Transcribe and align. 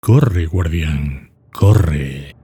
Corre, 0.00 0.46
guardián, 0.46 1.32
corre. 1.52 2.36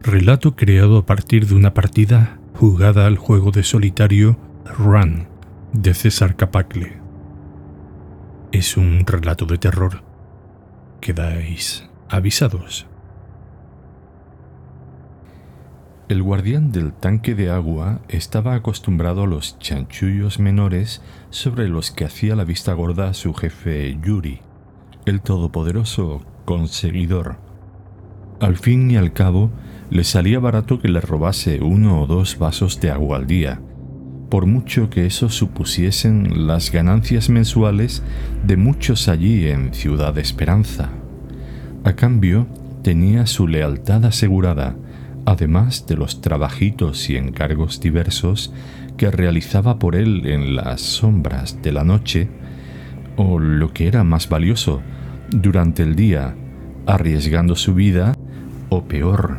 Relato 0.00 0.56
creado 0.56 0.98
a 0.98 1.06
partir 1.06 1.46
de 1.46 1.54
una 1.54 1.72
partida 1.72 2.40
jugada 2.54 3.06
al 3.06 3.16
juego 3.16 3.52
de 3.52 3.62
solitario 3.62 4.36
Run 4.64 5.28
de 5.72 5.94
César 5.94 6.34
Capacle. 6.34 7.00
Es 8.50 8.76
un 8.76 9.06
relato 9.06 9.46
de 9.46 9.58
terror. 9.58 10.02
Quedáis 11.00 11.88
avisados. 12.08 12.88
El 16.08 16.22
guardián 16.22 16.72
del 16.72 16.92
tanque 16.92 17.36
de 17.36 17.48
agua 17.48 18.00
estaba 18.08 18.54
acostumbrado 18.54 19.22
a 19.22 19.26
los 19.28 19.58
chanchullos 19.60 20.40
menores 20.40 21.00
sobre 21.30 21.68
los 21.68 21.92
que 21.92 22.04
hacía 22.04 22.34
la 22.34 22.44
vista 22.44 22.72
gorda 22.72 23.14
su 23.14 23.34
jefe 23.34 23.96
Yuri, 24.02 24.40
el 25.06 25.22
todopoderoso 25.22 26.26
conseguidor. 26.48 27.36
Al 28.40 28.56
fin 28.56 28.90
y 28.90 28.96
al 28.96 29.12
cabo, 29.12 29.50
le 29.90 30.02
salía 30.02 30.38
barato 30.38 30.80
que 30.80 30.88
le 30.88 30.98
robase 30.98 31.60
uno 31.60 32.00
o 32.00 32.06
dos 32.06 32.38
vasos 32.38 32.80
de 32.80 32.90
agua 32.90 33.18
al 33.18 33.26
día, 33.26 33.60
por 34.30 34.46
mucho 34.46 34.88
que 34.88 35.04
eso 35.04 35.28
supusiesen 35.28 36.46
las 36.46 36.72
ganancias 36.72 37.28
mensuales 37.28 38.02
de 38.46 38.56
muchos 38.56 39.08
allí 39.08 39.46
en 39.46 39.74
Ciudad 39.74 40.16
Esperanza. 40.16 40.88
A 41.84 41.92
cambio, 41.92 42.46
tenía 42.82 43.26
su 43.26 43.46
lealtad 43.46 44.06
asegurada, 44.06 44.74
además 45.26 45.86
de 45.86 45.96
los 45.96 46.22
trabajitos 46.22 47.10
y 47.10 47.18
encargos 47.18 47.78
diversos 47.78 48.54
que 48.96 49.10
realizaba 49.10 49.78
por 49.78 49.94
él 49.94 50.24
en 50.24 50.56
las 50.56 50.80
sombras 50.80 51.60
de 51.60 51.72
la 51.72 51.84
noche, 51.84 52.30
o 53.16 53.38
lo 53.38 53.74
que 53.74 53.86
era 53.86 54.02
más 54.02 54.30
valioso, 54.30 54.80
durante 55.30 55.82
el 55.82 55.94
día, 55.96 56.34
arriesgando 56.86 57.56
su 57.56 57.74
vida, 57.74 58.14
o 58.68 58.84
peor, 58.84 59.38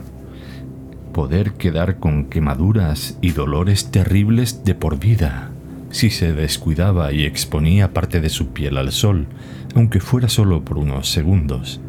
poder 1.14 1.54
quedar 1.54 2.00
con 2.00 2.26
quemaduras 2.26 3.18
y 3.22 3.32
dolores 3.32 3.92
terribles 3.92 4.64
de 4.64 4.76
por 4.76 5.00
vida 5.00 5.52
si 5.92 6.10
se 6.10 6.34
descuidaba 6.34 7.12
y 7.12 7.26
exponía 7.26 7.94
parte 7.94 8.22
de 8.22 8.30
su 8.30 8.50
piel 8.50 8.78
al 8.78 8.92
sol, 8.92 9.28
aunque 9.76 10.00
fuera 10.00 10.30
solo 10.30 10.64
por 10.64 10.78
unos 10.78 11.10
segundos. 11.10 11.82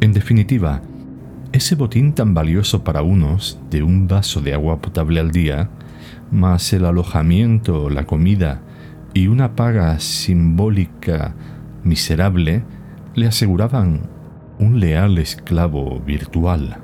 En 0.00 0.12
definitiva, 0.12 0.82
ese 1.52 1.74
botín 1.74 2.12
tan 2.12 2.34
valioso 2.34 2.84
para 2.84 3.02
unos 3.02 3.58
de 3.70 3.82
un 3.82 4.06
vaso 4.06 4.40
de 4.40 4.54
agua 4.54 4.80
potable 4.80 5.20
al 5.20 5.30
día, 5.30 5.70
más 6.30 6.72
el 6.72 6.84
alojamiento, 6.84 7.88
la 7.88 8.04
comida 8.04 8.60
y 9.14 9.28
una 9.28 9.54
paga 9.56 9.98
simbólica 9.98 11.34
miserable, 11.84 12.62
le 13.18 13.26
aseguraban 13.26 14.08
un 14.58 14.80
leal 14.80 15.18
esclavo 15.18 16.00
virtual. 16.00 16.78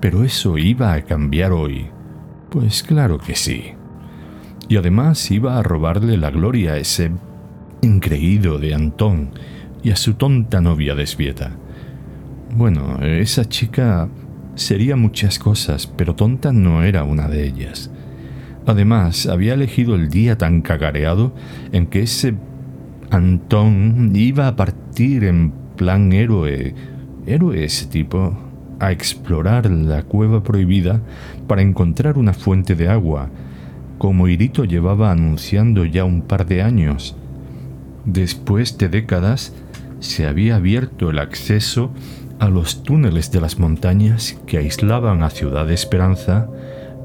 Pero 0.00 0.24
eso 0.24 0.58
iba 0.58 0.92
a 0.92 1.02
cambiar 1.02 1.52
hoy. 1.52 1.86
Pues 2.50 2.82
claro 2.82 3.18
que 3.18 3.34
sí. 3.34 3.72
Y 4.68 4.76
además 4.76 5.30
iba 5.30 5.58
a 5.58 5.62
robarle 5.62 6.16
la 6.16 6.30
gloria 6.30 6.72
a 6.72 6.76
ese 6.78 7.10
increído 7.82 8.58
de 8.58 8.74
Antón 8.74 9.30
y 9.82 9.90
a 9.90 9.96
su 9.96 10.14
tonta 10.14 10.60
novia 10.60 10.94
desvieta. 10.94 11.52
Bueno, 12.54 12.98
esa 13.02 13.44
chica 13.44 14.08
sería 14.54 14.96
muchas 14.96 15.38
cosas, 15.38 15.86
pero 15.86 16.14
tonta 16.14 16.52
no 16.52 16.82
era 16.82 17.04
una 17.04 17.28
de 17.28 17.46
ellas. 17.46 17.90
Además, 18.66 19.26
había 19.26 19.54
elegido 19.54 19.94
el 19.94 20.08
día 20.08 20.38
tan 20.38 20.62
cagareado 20.62 21.34
en 21.70 21.86
que 21.86 22.02
ese 22.02 22.34
Antón 23.10 24.12
iba 24.14 24.48
a 24.48 24.56
partir 24.56 25.24
en 25.24 25.52
plan 25.76 26.12
héroe, 26.12 26.74
héroe 27.26 27.64
ese 27.64 27.86
tipo, 27.86 28.36
a 28.78 28.92
explorar 28.92 29.70
la 29.70 30.02
cueva 30.02 30.42
prohibida 30.42 31.00
para 31.46 31.62
encontrar 31.62 32.18
una 32.18 32.34
fuente 32.34 32.74
de 32.74 32.88
agua, 32.88 33.30
como 33.98 34.28
Irito 34.28 34.64
llevaba 34.64 35.10
anunciando 35.10 35.84
ya 35.84 36.04
un 36.04 36.22
par 36.22 36.46
de 36.46 36.62
años. 36.62 37.16
Después 38.04 38.76
de 38.78 38.88
décadas, 38.88 39.54
se 40.00 40.26
había 40.26 40.56
abierto 40.56 41.10
el 41.10 41.18
acceso 41.18 41.90
a 42.38 42.48
los 42.48 42.82
túneles 42.82 43.30
de 43.30 43.40
las 43.40 43.58
montañas 43.58 44.38
que 44.46 44.58
aislaban 44.58 45.22
a 45.22 45.30
Ciudad 45.30 45.70
Esperanza 45.70 46.48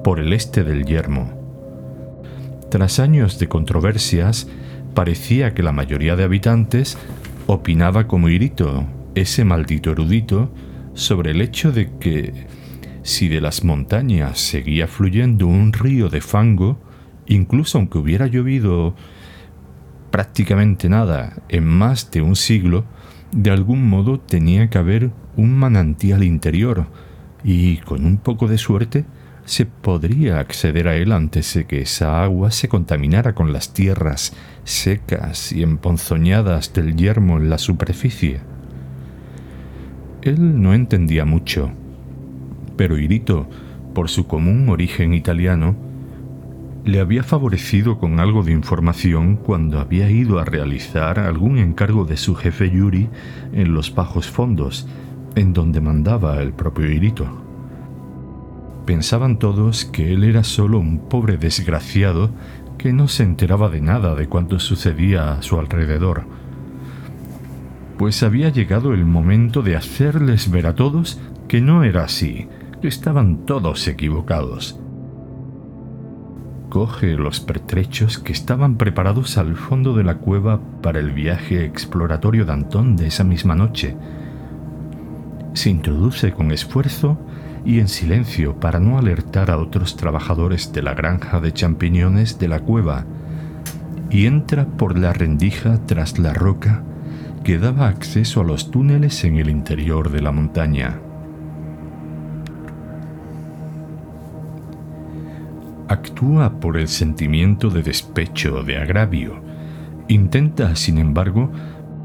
por 0.03 0.20
el 0.20 0.34
este 0.34 0.64
del 0.64 0.86
Yermo. 0.86 1.31
Tras 2.70 3.00
años 3.00 3.40
de 3.40 3.47
controversias, 3.47 4.47
parecía 4.94 5.53
que 5.53 5.63
la 5.63 5.72
mayoría 5.72 6.16
de 6.16 6.24
habitantes 6.24 6.97
opinaba 7.47 8.07
como 8.07 8.29
Irito, 8.29 8.85
ese 9.16 9.44
maldito 9.44 9.91
erudito, 9.91 10.53
sobre 10.94 11.31
el 11.31 11.41
hecho 11.41 11.72
de 11.72 11.90
que 12.00 12.47
si 13.03 13.28
de 13.28 13.41
las 13.41 13.63
montañas 13.63 14.40
seguía 14.40 14.88
fluyendo 14.88 15.47
un 15.47 15.74
río 15.74 16.09
de 16.09 16.22
fango, 16.22 16.79
incluso 17.28 17.78
aunque 17.78 17.97
hubiera 17.97 18.28
llovido 18.28 18.96
prácticamente 20.12 20.90
nada 20.90 21.41
en 21.50 21.66
más 21.66 22.12
de 22.12 22.22
un 22.22 22.35
siglo, 22.35 22.85
de 23.31 23.50
algún 23.50 23.88
modo 23.88 24.19
tenía 24.19 24.69
que 24.69 24.78
haber 24.78 25.12
un 25.38 25.58
manantial 25.58 26.23
interior 26.23 26.88
y 27.44 27.78
con 27.78 28.06
un 28.06 28.18
poco 28.18 28.47
de 28.47 28.58
suerte 28.58 29.06
se 29.46 29.66
podría 29.66 30.40
acceder 30.40 30.88
a 30.88 30.96
él 30.96 31.12
antes 31.12 31.53
de 31.53 31.66
que 31.66 31.81
esa 31.81 32.23
agua 32.23 32.52
se 32.52 32.68
contaminara 32.68 33.34
con 33.34 33.52
las 33.53 33.73
tierras 33.73 34.34
secas 34.64 35.52
y 35.52 35.64
emponzoñadas 35.64 36.74
del 36.74 36.96
yermo 36.96 37.38
en 37.38 37.50
la 37.50 37.58
superficie. 37.58 38.42
Él 40.22 40.62
no 40.62 40.74
entendía 40.74 41.26
mucho, 41.26 41.72
pero 42.78 42.98
Irito, 42.98 43.50
por 43.94 44.10
su 44.10 44.28
común 44.28 44.70
origen 44.70 45.14
italiano, 45.14 45.76
le 46.84 47.00
había 47.00 47.24
favorecido 47.24 48.00
con 48.00 48.20
algo 48.20 48.44
de 48.44 48.52
información 48.52 49.36
cuando 49.36 49.80
había 49.80 50.10
ido 50.10 50.40
a 50.40 50.46
realizar 50.46 51.20
algún 51.20 51.58
encargo 51.58 52.06
de 52.06 52.18
su 52.18 52.36
jefe 52.36 52.72
Yuri 52.72 53.10
en 53.54 53.74
los 53.74 53.94
bajos 53.94 54.28
fondos, 54.28 54.88
en 55.36 55.54
donde 55.54 55.80
mandaba 55.80 56.42
el 56.42 56.54
propio 56.54 56.90
Irito. 56.90 57.28
Pensaban 58.86 59.38
todos 59.38 59.86
que 59.86 60.12
él 60.14 60.24
era 60.24 60.44
solo 60.44 60.80
un 60.80 61.08
pobre 61.08 61.38
desgraciado 61.38 62.32
que 62.81 62.94
no 62.94 63.08
se 63.08 63.24
enteraba 63.24 63.69
de 63.69 63.81
nada 63.81 64.16
de 64.16 64.28
cuanto 64.28 64.59
sucedía 64.59 65.34
a 65.34 65.42
su 65.42 65.59
alrededor 65.59 66.25
pues 68.02 68.24
había 68.24 68.50
llegado 68.50 68.96
el 68.96 69.06
momento 69.06 69.62
de 69.62 69.75
hacerles 69.75 70.50
ver 70.50 70.66
a 70.66 70.74
todos 70.74 71.20
que 71.47 71.62
no 71.62 71.84
era 71.84 72.03
así, 72.03 72.47
que 72.81 72.88
estaban 72.88 73.46
todos 73.46 73.88
equivocados. 73.88 74.80
Coge 76.70 77.14
los 77.14 77.41
pertrechos 77.41 78.18
que 78.18 78.31
estaban 78.31 78.78
preparados 78.78 79.38
al 79.38 79.56
fondo 79.56 79.94
de 79.94 80.03
la 80.03 80.18
cueva 80.18 80.59
para 80.81 80.97
el 80.97 81.12
viaje 81.12 81.64
exploratorio 81.64 82.44
de 82.44 82.53
Antón 82.53 82.96
de 82.96 83.06
esa 83.06 83.24
misma 83.24 83.53
noche. 83.53 83.96
Se 85.53 85.70
introduce 85.70 86.31
con 86.31 86.52
esfuerzo 86.52 87.20
y 87.64 87.80
en 87.80 87.88
silencio 87.88 88.60
para 88.60 88.80
no 88.80 88.98
alertar 88.98 89.52
a 89.52 89.58
otros 89.58 89.96
trabajadores 89.96 90.74
de 90.74 90.82
la 90.82 90.94
granja 90.94 91.40
de 91.40 91.52
champiñones 91.52 92.40
de 92.40 92.48
la 92.48 92.60
cueva, 92.60 93.06
y 94.10 94.26
entra 94.26 94.66
por 94.66 94.98
la 94.98 95.14
rendija 95.14 95.80
tras 95.86 96.20
la 96.20 96.34
roca 96.34 96.84
que 97.44 97.58
daba 97.58 97.88
acceso 97.88 98.42
a 98.42 98.44
los 98.44 98.72
túneles 98.72 99.24
en 99.24 99.38
el 99.38 99.50
interior 99.50 100.12
de 100.12 100.22
la 100.22 100.32
montaña. 100.32 101.00
Actúa 105.88 106.60
por 106.60 106.78
el 106.78 106.88
sentimiento 106.88 107.70
de 107.70 107.84
despecho, 107.84 108.64
de 108.64 108.78
agravio. 108.78 109.42
Intenta, 110.08 110.76
sin 110.76 110.98
embargo, 110.98 111.52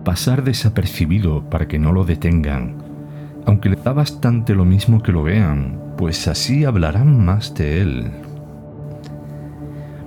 pasar 0.05 0.43
desapercibido 0.45 1.49
para 1.51 1.69
que 1.69 1.79
no 1.79 1.93
lo 1.93 2.05
detengan, 2.05 2.86
aunque 3.47 3.69
le 3.69 3.77
da 3.77 3.93
bastante 3.93 4.55
lo 4.55 4.65
mismo 4.65 5.03
que 5.03 5.13
lo 5.13 5.23
vean, 5.23 5.95
pues 5.97 6.29
así 6.29 6.65
hablarán 6.65 7.25
más 7.25 7.55
de 7.55 7.81
él. 7.81 8.11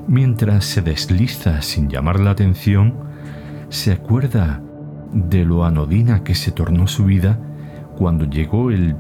Mientras 0.08 0.66
se 0.66 0.82
desliza 0.82 1.62
sin 1.62 1.90
llamar 1.90 2.20
la 2.20 2.32
atención, 2.32 2.96
se 3.70 3.94
acuerda 3.94 4.62
de 5.14 5.46
lo 5.46 5.64
anodina 5.64 6.24
que 6.24 6.36
se 6.36 6.52
tornó 6.52 6.88
su 6.88 7.06
vida 7.06 7.40
cuando 7.98 8.26
llegó 8.26 8.72
el 8.72 8.96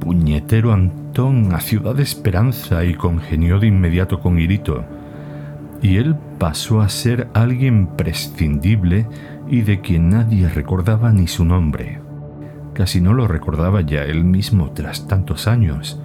puñetero 0.00 0.72
Antón 0.72 1.52
a 1.52 1.60
Ciudad 1.60 1.98
Esperanza 1.98 2.84
y 2.84 2.94
congenió 2.94 3.58
de 3.58 3.66
inmediato 3.66 4.20
con 4.20 4.38
Irito, 4.38 4.84
y 5.82 5.96
él 5.96 6.14
pasó 6.38 6.80
a 6.80 6.88
ser 6.88 7.28
alguien 7.34 7.88
prescindible 7.88 9.06
y 9.48 9.62
de 9.62 9.80
quien 9.80 10.10
nadie 10.10 10.48
recordaba 10.48 11.12
ni 11.12 11.26
su 11.26 11.44
nombre. 11.44 12.03
Casi 12.74 13.00
no 13.00 13.14
lo 13.14 13.28
recordaba 13.28 13.80
ya 13.82 14.04
él 14.04 14.24
mismo 14.24 14.72
tras 14.72 15.06
tantos 15.06 15.46
años. 15.46 16.00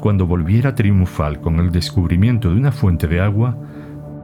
Cuando 0.00 0.26
volviera 0.26 0.74
triunfal 0.74 1.40
con 1.40 1.58
el 1.58 1.72
descubrimiento 1.72 2.50
de 2.50 2.56
una 2.56 2.70
fuente 2.70 3.08
de 3.08 3.20
agua, 3.20 3.56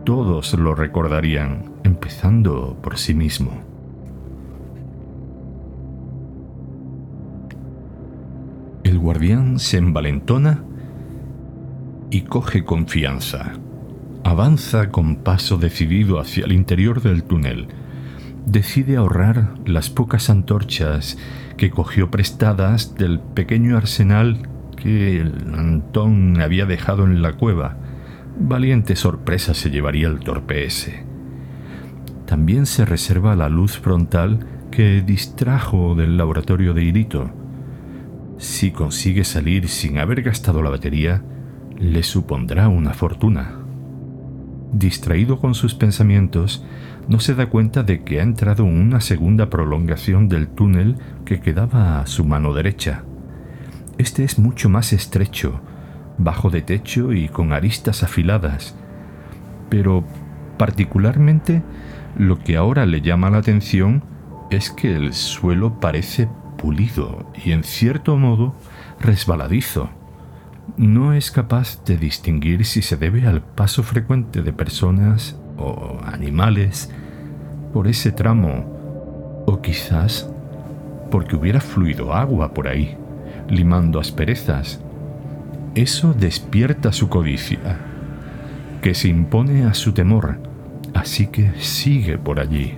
todos 0.04 0.54
lo 0.54 0.74
recordarían, 0.74 1.72
empezando 1.82 2.78
por 2.82 2.98
sí 2.98 3.14
mismo. 3.14 3.62
El 8.84 8.98
guardián 8.98 9.58
se 9.58 9.78
envalentona 9.78 10.62
y 12.10 12.22
coge 12.22 12.64
confianza. 12.64 13.54
Avanza 14.24 14.90
con 14.90 15.16
paso 15.16 15.56
decidido 15.56 16.20
hacia 16.20 16.44
el 16.44 16.52
interior 16.52 17.02
del 17.02 17.24
túnel. 17.24 17.68
Decide 18.46 18.96
ahorrar 18.96 19.54
las 19.66 19.90
pocas 19.90 20.30
antorchas 20.30 21.18
que 21.56 21.70
cogió 21.70 22.12
prestadas 22.12 22.94
del 22.94 23.18
pequeño 23.18 23.76
arsenal 23.76 24.48
que 24.76 25.20
el 25.20 25.52
Antón 25.52 26.40
había 26.40 26.64
dejado 26.64 27.04
en 27.06 27.22
la 27.22 27.32
cueva. 27.32 27.76
Valiente 28.38 28.94
sorpresa 28.94 29.52
se 29.52 29.70
llevaría 29.70 30.06
el 30.06 30.20
torpe 30.20 30.64
ese. 30.64 31.04
También 32.24 32.66
se 32.66 32.84
reserva 32.84 33.34
la 33.34 33.48
luz 33.48 33.78
frontal 33.78 34.46
que 34.70 35.02
distrajo 35.02 35.96
del 35.96 36.16
laboratorio 36.16 36.72
de 36.72 36.84
Irito. 36.84 37.32
Si 38.38 38.70
consigue 38.70 39.24
salir 39.24 39.68
sin 39.68 39.98
haber 39.98 40.22
gastado 40.22 40.62
la 40.62 40.70
batería, 40.70 41.24
le 41.78 42.04
supondrá 42.04 42.68
una 42.68 42.92
fortuna. 42.92 43.56
Distraído 44.72 45.40
con 45.40 45.54
sus 45.54 45.74
pensamientos, 45.74 46.64
no 47.08 47.20
se 47.20 47.34
da 47.34 47.46
cuenta 47.46 47.82
de 47.82 48.02
que 48.02 48.20
ha 48.20 48.22
entrado 48.22 48.64
en 48.64 48.80
una 48.80 49.00
segunda 49.00 49.48
prolongación 49.48 50.28
del 50.28 50.48
túnel 50.48 50.96
que 51.24 51.40
quedaba 51.40 52.00
a 52.00 52.06
su 52.06 52.24
mano 52.24 52.52
derecha. 52.52 53.04
Este 53.98 54.24
es 54.24 54.38
mucho 54.38 54.68
más 54.68 54.92
estrecho, 54.92 55.60
bajo 56.18 56.50
de 56.50 56.62
techo 56.62 57.12
y 57.12 57.28
con 57.28 57.52
aristas 57.52 58.02
afiladas, 58.02 58.76
pero 59.70 60.04
particularmente 60.58 61.62
lo 62.16 62.38
que 62.38 62.56
ahora 62.56 62.86
le 62.86 63.00
llama 63.00 63.30
la 63.30 63.38
atención 63.38 64.02
es 64.50 64.70
que 64.70 64.96
el 64.96 65.12
suelo 65.12 65.80
parece 65.80 66.28
pulido 66.58 67.30
y 67.44 67.52
en 67.52 67.62
cierto 67.62 68.16
modo 68.16 68.54
resbaladizo. 69.00 69.90
No 70.76 71.12
es 71.12 71.30
capaz 71.30 71.84
de 71.84 71.96
distinguir 71.96 72.64
si 72.64 72.82
se 72.82 72.96
debe 72.96 73.26
al 73.26 73.42
paso 73.42 73.82
frecuente 73.82 74.42
de 74.42 74.52
personas 74.52 75.38
o 75.58 75.98
animales 76.04 76.90
por 77.72 77.88
ese 77.88 78.12
tramo 78.12 79.44
o 79.46 79.60
quizás 79.60 80.28
porque 81.10 81.36
hubiera 81.36 81.60
fluido 81.60 82.12
agua 82.12 82.52
por 82.52 82.68
ahí, 82.68 82.96
limando 83.48 84.00
asperezas. 84.00 84.80
Eso 85.74 86.14
despierta 86.14 86.92
su 86.92 87.08
codicia, 87.08 87.78
que 88.82 88.94
se 88.94 89.08
impone 89.08 89.64
a 89.64 89.74
su 89.74 89.92
temor, 89.92 90.38
así 90.94 91.28
que 91.28 91.52
sigue 91.58 92.18
por 92.18 92.40
allí. 92.40 92.74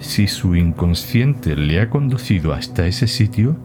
Si 0.00 0.26
su 0.26 0.54
inconsciente 0.54 1.56
le 1.56 1.80
ha 1.80 1.90
conducido 1.90 2.52
hasta 2.52 2.86
ese 2.86 3.06
sitio, 3.06 3.56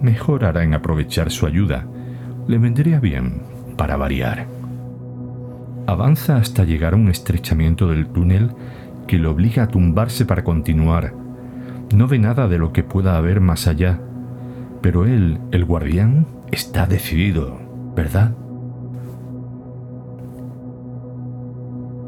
mejor 0.00 0.44
hará 0.44 0.62
en 0.62 0.74
aprovechar 0.74 1.30
su 1.30 1.46
ayuda. 1.46 1.86
Le 2.46 2.58
vendría 2.58 3.00
bien 3.00 3.42
para 3.76 3.96
variar. 3.96 4.46
Avanza 5.92 6.38
hasta 6.38 6.64
llegar 6.64 6.94
a 6.94 6.96
un 6.96 7.08
estrechamiento 7.08 7.88
del 7.88 8.06
túnel 8.06 8.52
que 9.06 9.18
le 9.18 9.28
obliga 9.28 9.64
a 9.64 9.68
tumbarse 9.68 10.24
para 10.24 10.42
continuar. 10.42 11.14
No 11.94 12.08
ve 12.08 12.18
nada 12.18 12.48
de 12.48 12.56
lo 12.56 12.72
que 12.72 12.82
pueda 12.82 13.18
haber 13.18 13.40
más 13.40 13.66
allá, 13.66 14.00
pero 14.80 15.04
él, 15.04 15.38
el 15.50 15.66
guardián, 15.66 16.26
está 16.50 16.86
decidido, 16.86 17.60
¿verdad? 17.94 18.34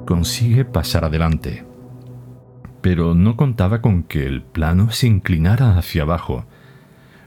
Consigue 0.06 0.64
pasar 0.64 1.04
adelante, 1.04 1.66
pero 2.80 3.14
no 3.14 3.36
contaba 3.36 3.82
con 3.82 4.02
que 4.02 4.26
el 4.26 4.42
plano 4.42 4.90
se 4.92 5.08
inclinara 5.08 5.76
hacia 5.76 6.04
abajo, 6.04 6.46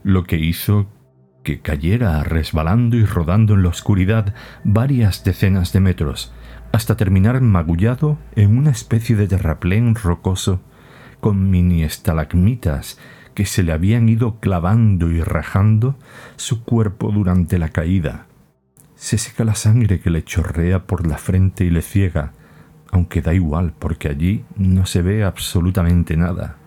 lo 0.02 0.24
que 0.24 0.38
hizo 0.38 0.88
que 1.44 1.62
cayera 1.62 2.24
resbalando 2.24 2.98
y 2.98 3.06
rodando 3.06 3.54
en 3.54 3.64
la 3.64 3.70
oscuridad 3.70 4.34
varias 4.64 5.24
decenas 5.24 5.72
de 5.72 5.80
metros, 5.80 6.34
hasta 6.72 6.98
terminar 6.98 7.40
magullado 7.42 8.18
en 8.36 8.58
una 8.58 8.72
especie 8.72 9.16
de 9.16 9.28
terraplén 9.28 9.96
rocoso 9.96 10.62
con 11.20 11.50
mini 11.50 11.84
estalagmitas 11.84 13.00
que 13.34 13.46
se 13.46 13.64
le 13.64 13.72
habían 13.72 14.10
ido 14.10 14.40
clavando 14.40 15.12
y 15.12 15.22
rajando 15.22 15.96
su 16.36 16.64
cuerpo 16.64 17.12
durante 17.12 17.60
la 17.60 17.70
caída. 17.70 18.26
Se 18.96 19.18
seca 19.18 19.44
la 19.44 19.56
sangre 19.56 20.00
que 20.00 20.10
le 20.10 20.24
chorrea 20.24 20.88
por 20.88 21.06
la 21.06 21.18
frente 21.18 21.64
y 21.64 21.70
le 21.70 21.84
ciega, 21.84 22.34
aunque 22.92 23.22
da 23.22 23.34
igual 23.34 23.74
porque 23.78 24.10
allí 24.10 24.44
no 24.56 24.86
se 24.86 25.04
ve 25.04 25.24
absolutamente 25.24 26.18
nada. 26.18 26.58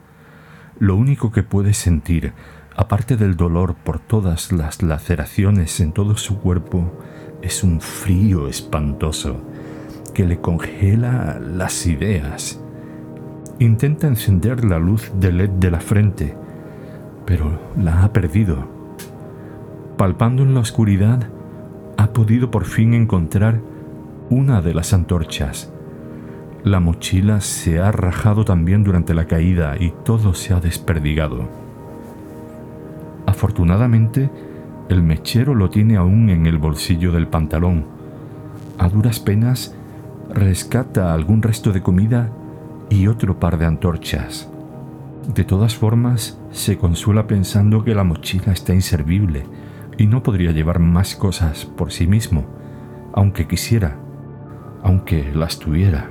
Lo 0.78 0.94
único 0.94 1.32
que 1.32 1.42
puede 1.42 1.74
sentir, 1.74 2.32
aparte 2.76 3.16
del 3.16 3.36
dolor 3.36 3.74
por 3.74 3.98
todas 3.98 4.52
las 4.52 4.82
laceraciones 4.82 5.80
en 5.80 5.92
todo 5.92 6.16
su 6.16 6.38
cuerpo, 6.38 7.02
es 7.42 7.64
un 7.64 7.80
frío 7.80 8.46
espantoso 8.48 9.42
que 10.20 10.26
le 10.26 10.38
congela 10.38 11.40
las 11.40 11.86
ideas. 11.86 12.62
Intenta 13.58 14.06
encender 14.06 14.66
la 14.66 14.78
luz 14.78 15.10
de 15.18 15.32
LED 15.32 15.48
de 15.48 15.70
la 15.70 15.80
frente, 15.80 16.36
pero 17.24 17.58
la 17.82 18.04
ha 18.04 18.12
perdido. 18.12 18.68
Palpando 19.96 20.42
en 20.42 20.52
la 20.52 20.60
oscuridad, 20.60 21.26
ha 21.96 22.08
podido 22.08 22.50
por 22.50 22.66
fin 22.66 22.92
encontrar 22.92 23.62
una 24.28 24.60
de 24.60 24.74
las 24.74 24.92
antorchas. 24.92 25.72
La 26.64 26.80
mochila 26.80 27.40
se 27.40 27.80
ha 27.80 27.90
rajado 27.90 28.44
también 28.44 28.84
durante 28.84 29.14
la 29.14 29.24
caída 29.24 29.78
y 29.80 29.94
todo 30.04 30.34
se 30.34 30.52
ha 30.52 30.60
desperdigado. 30.60 31.48
Afortunadamente, 33.24 34.28
el 34.90 35.02
mechero 35.02 35.54
lo 35.54 35.70
tiene 35.70 35.96
aún 35.96 36.28
en 36.28 36.44
el 36.44 36.58
bolsillo 36.58 37.10
del 37.10 37.26
pantalón. 37.26 37.86
A 38.76 38.90
duras 38.90 39.18
penas 39.18 39.74
rescata 40.32 41.12
algún 41.12 41.42
resto 41.42 41.72
de 41.72 41.82
comida 41.82 42.30
y 42.88 43.06
otro 43.06 43.38
par 43.38 43.58
de 43.58 43.66
antorchas. 43.66 44.50
De 45.34 45.44
todas 45.44 45.76
formas, 45.76 46.40
se 46.50 46.78
consuela 46.78 47.26
pensando 47.26 47.84
que 47.84 47.94
la 47.94 48.04
mochila 48.04 48.52
está 48.52 48.74
inservible 48.74 49.44
y 49.98 50.06
no 50.06 50.22
podría 50.22 50.52
llevar 50.52 50.78
más 50.78 51.14
cosas 51.14 51.66
por 51.66 51.92
sí 51.92 52.06
mismo, 52.06 52.46
aunque 53.12 53.46
quisiera, 53.46 53.96
aunque 54.82 55.30
las 55.34 55.58
tuviera. 55.58 56.08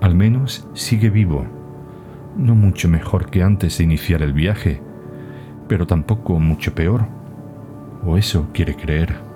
Al 0.00 0.14
menos 0.14 0.68
sigue 0.72 1.10
vivo, 1.10 1.46
no 2.36 2.54
mucho 2.54 2.88
mejor 2.88 3.30
que 3.30 3.42
antes 3.42 3.78
de 3.78 3.84
iniciar 3.84 4.22
el 4.22 4.32
viaje, 4.32 4.80
pero 5.68 5.86
tampoco 5.86 6.38
mucho 6.38 6.74
peor, 6.74 7.06
o 8.04 8.16
eso 8.16 8.48
quiere 8.52 8.76
creer. 8.76 9.29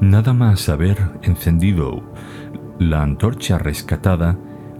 Nada 0.00 0.32
más 0.32 0.68
haber 0.68 0.98
encendido 1.22 2.02
la 2.78 3.02
antorcha 3.02 3.58
rescatada, 3.58 4.36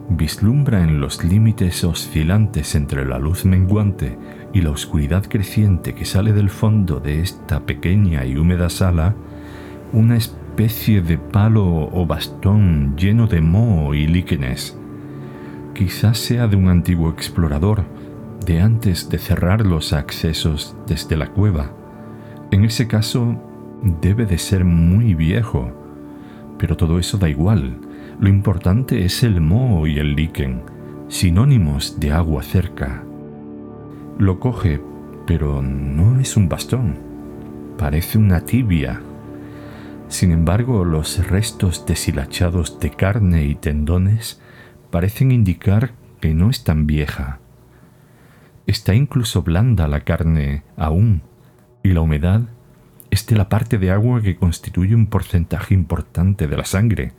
vislumbra 0.09 0.83
en 0.83 1.01
los 1.01 1.25
límites 1.25 1.85
oscilantes 1.85 2.75
entre 2.75 3.05
la 3.07 3.19
luz 3.19 3.45
menguante 3.45 4.19
y 4.53 4.61
la 4.61 4.71
oscuridad 4.71 5.25
creciente 5.25 5.95
que 5.95 6.05
sale 6.05 6.33
del 6.33 6.51
fondo 6.51 7.01
de 7.01 7.21
esta 7.21 7.61
pequeña 7.61 8.25
y 8.25 8.37
húmeda 8.37 8.69
sala 8.69 9.15
una 9.93 10.17
especie 10.17 11.01
de 11.01 11.19
palo 11.19 11.65
o 11.65 12.07
bastón 12.07 12.97
lleno 12.97 13.27
de 13.27 13.41
moho 13.41 13.95
y 13.95 14.07
líquenes. 14.07 14.79
Quizás 15.75 16.19
sea 16.19 16.49
de 16.49 16.57
un 16.57 16.69
antiguo 16.69 17.11
explorador, 17.11 17.85
de 18.45 18.61
antes 18.61 19.09
de 19.09 19.19
cerrar 19.19 19.65
los 19.65 19.93
accesos 19.93 20.77
desde 20.87 21.17
la 21.17 21.29
cueva. 21.29 21.73
En 22.51 22.65
ese 22.65 22.87
caso, 22.87 23.41
debe 23.85 24.27
de 24.27 24.39
ser 24.39 24.65
muy 24.65 25.15
viejo. 25.15 25.71
Pero 26.59 26.77
todo 26.77 26.99
eso 26.99 27.19
da 27.19 27.29
igual. 27.29 27.79
Lo 28.19 28.29
importante 28.29 29.05
es 29.05 29.23
el 29.23 29.41
moho 29.41 29.87
y 29.87 29.99
el 29.99 30.15
líquen, 30.15 30.63
sinónimos 31.09 32.01
de 32.01 32.13
agua 32.13 32.43
cerca. 32.43 33.03
Lo 34.19 34.41
coge, 34.41 34.81
pero 35.27 35.63
no 35.63 36.21
es 36.21 36.37
un 36.37 36.49
bastón. 36.49 36.97
Parece 37.77 38.19
una 38.19 38.41
tibia. 38.41 39.01
Sin 40.09 40.31
embargo, 40.31 40.85
los 40.85 41.27
restos 41.29 41.87
deshilachados 41.87 42.79
de 42.79 42.91
carne 42.91 43.45
y 43.47 43.55
tendones 43.55 44.41
parecen 44.91 45.33
indicar 45.33 45.93
que 46.21 46.35
no 46.35 46.51
es 46.51 46.63
tan 46.63 46.87
vieja. 46.87 47.41
Está 48.67 48.95
incluso 48.95 49.43
blanda 49.43 49.89
la 49.89 50.01
carne 50.01 50.63
aún, 50.77 51.23
y 51.83 51.91
la 51.91 52.01
humedad 52.01 52.43
es 53.15 53.31
la 53.31 53.49
parte 53.49 53.79
de 53.79 53.91
agua 53.91 54.21
que 54.21 54.37
constituye 54.37 54.95
un 54.95 55.07
porcentaje 55.07 55.73
importante 55.73 56.49
de 56.49 56.57
la 56.57 56.65
sangre. 56.65 57.13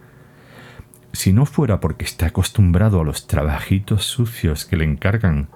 Si 1.14 1.32
no 1.32 1.46
fuera 1.46 1.80
porque 1.80 2.04
está 2.04 2.28
acostumbrado 2.28 3.00
a 3.00 3.04
los 3.06 3.28
trabajitos 3.28 4.04
sucios 4.04 4.66
que 4.66 4.76
le 4.76 4.84
encargan 4.84 5.48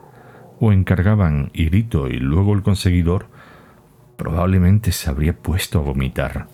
o 0.60 0.72
encargaban 0.72 1.52
Irito 1.54 2.08
y 2.08 2.20
luego 2.20 2.54
el 2.54 2.62
conseguidor, 2.62 3.28
probablemente 4.16 4.94
se 4.94 5.10
habría 5.10 5.38
puesto 5.38 5.80
a 5.80 5.84
vomitar. 5.84 6.48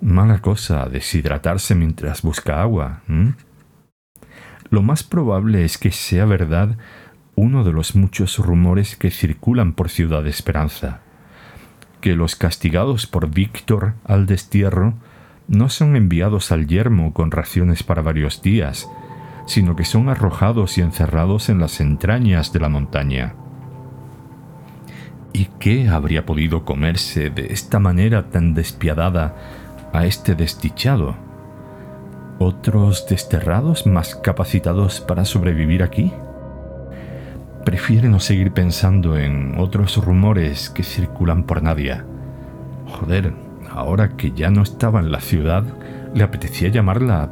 Mala 0.00 0.40
cosa 0.40 0.88
deshidratarse 0.88 1.74
mientras 1.74 2.22
busca 2.22 2.60
agua. 2.60 3.02
Lo 4.68 4.82
más 4.82 5.04
probable 5.04 5.64
es 5.64 5.78
que 5.78 5.92
sea 5.92 6.24
verdad 6.24 6.76
uno 7.36 7.62
de 7.62 7.72
los 7.72 7.94
muchos 7.94 8.38
rumores 8.38 8.96
que 8.96 9.10
circulan 9.10 9.74
por 9.74 9.90
Ciudad 9.90 10.26
Esperanza, 10.26 11.02
que 12.06 12.14
los 12.14 12.36
castigados 12.36 13.08
por 13.08 13.30
Víctor 13.30 13.94
al 14.04 14.26
destierro 14.26 14.94
no 15.48 15.68
son 15.68 15.96
enviados 15.96 16.52
al 16.52 16.68
yermo 16.68 17.12
con 17.12 17.32
raciones 17.32 17.82
para 17.82 18.00
varios 18.00 18.42
días, 18.42 18.88
sino 19.46 19.74
que 19.74 19.84
son 19.84 20.08
arrojados 20.08 20.78
y 20.78 20.82
encerrados 20.82 21.48
en 21.48 21.58
las 21.58 21.80
entrañas 21.80 22.52
de 22.52 22.60
la 22.60 22.68
montaña. 22.68 23.34
¿Y 25.32 25.46
qué 25.58 25.88
habría 25.88 26.24
podido 26.24 26.64
comerse 26.64 27.28
de 27.28 27.46
esta 27.46 27.80
manera 27.80 28.30
tan 28.30 28.54
despiadada 28.54 29.34
a 29.92 30.06
este 30.06 30.36
desdichado? 30.36 31.16
¿Otros 32.38 33.08
desterrados 33.08 33.84
más 33.84 34.14
capacitados 34.14 35.00
para 35.00 35.24
sobrevivir 35.24 35.82
aquí? 35.82 36.12
Prefiere 37.66 38.08
no 38.08 38.20
seguir 38.20 38.52
pensando 38.52 39.18
en 39.18 39.56
otros 39.58 39.96
rumores 39.96 40.70
que 40.70 40.84
circulan 40.84 41.42
por 41.42 41.64
nadie. 41.64 42.00
Joder, 42.86 43.34
ahora 43.68 44.10
que 44.10 44.30
ya 44.30 44.50
no 44.50 44.62
estaba 44.62 45.00
en 45.00 45.10
la 45.10 45.20
ciudad, 45.20 45.64
le 46.14 46.22
apetecía 46.22 46.68
llamarla 46.68 47.28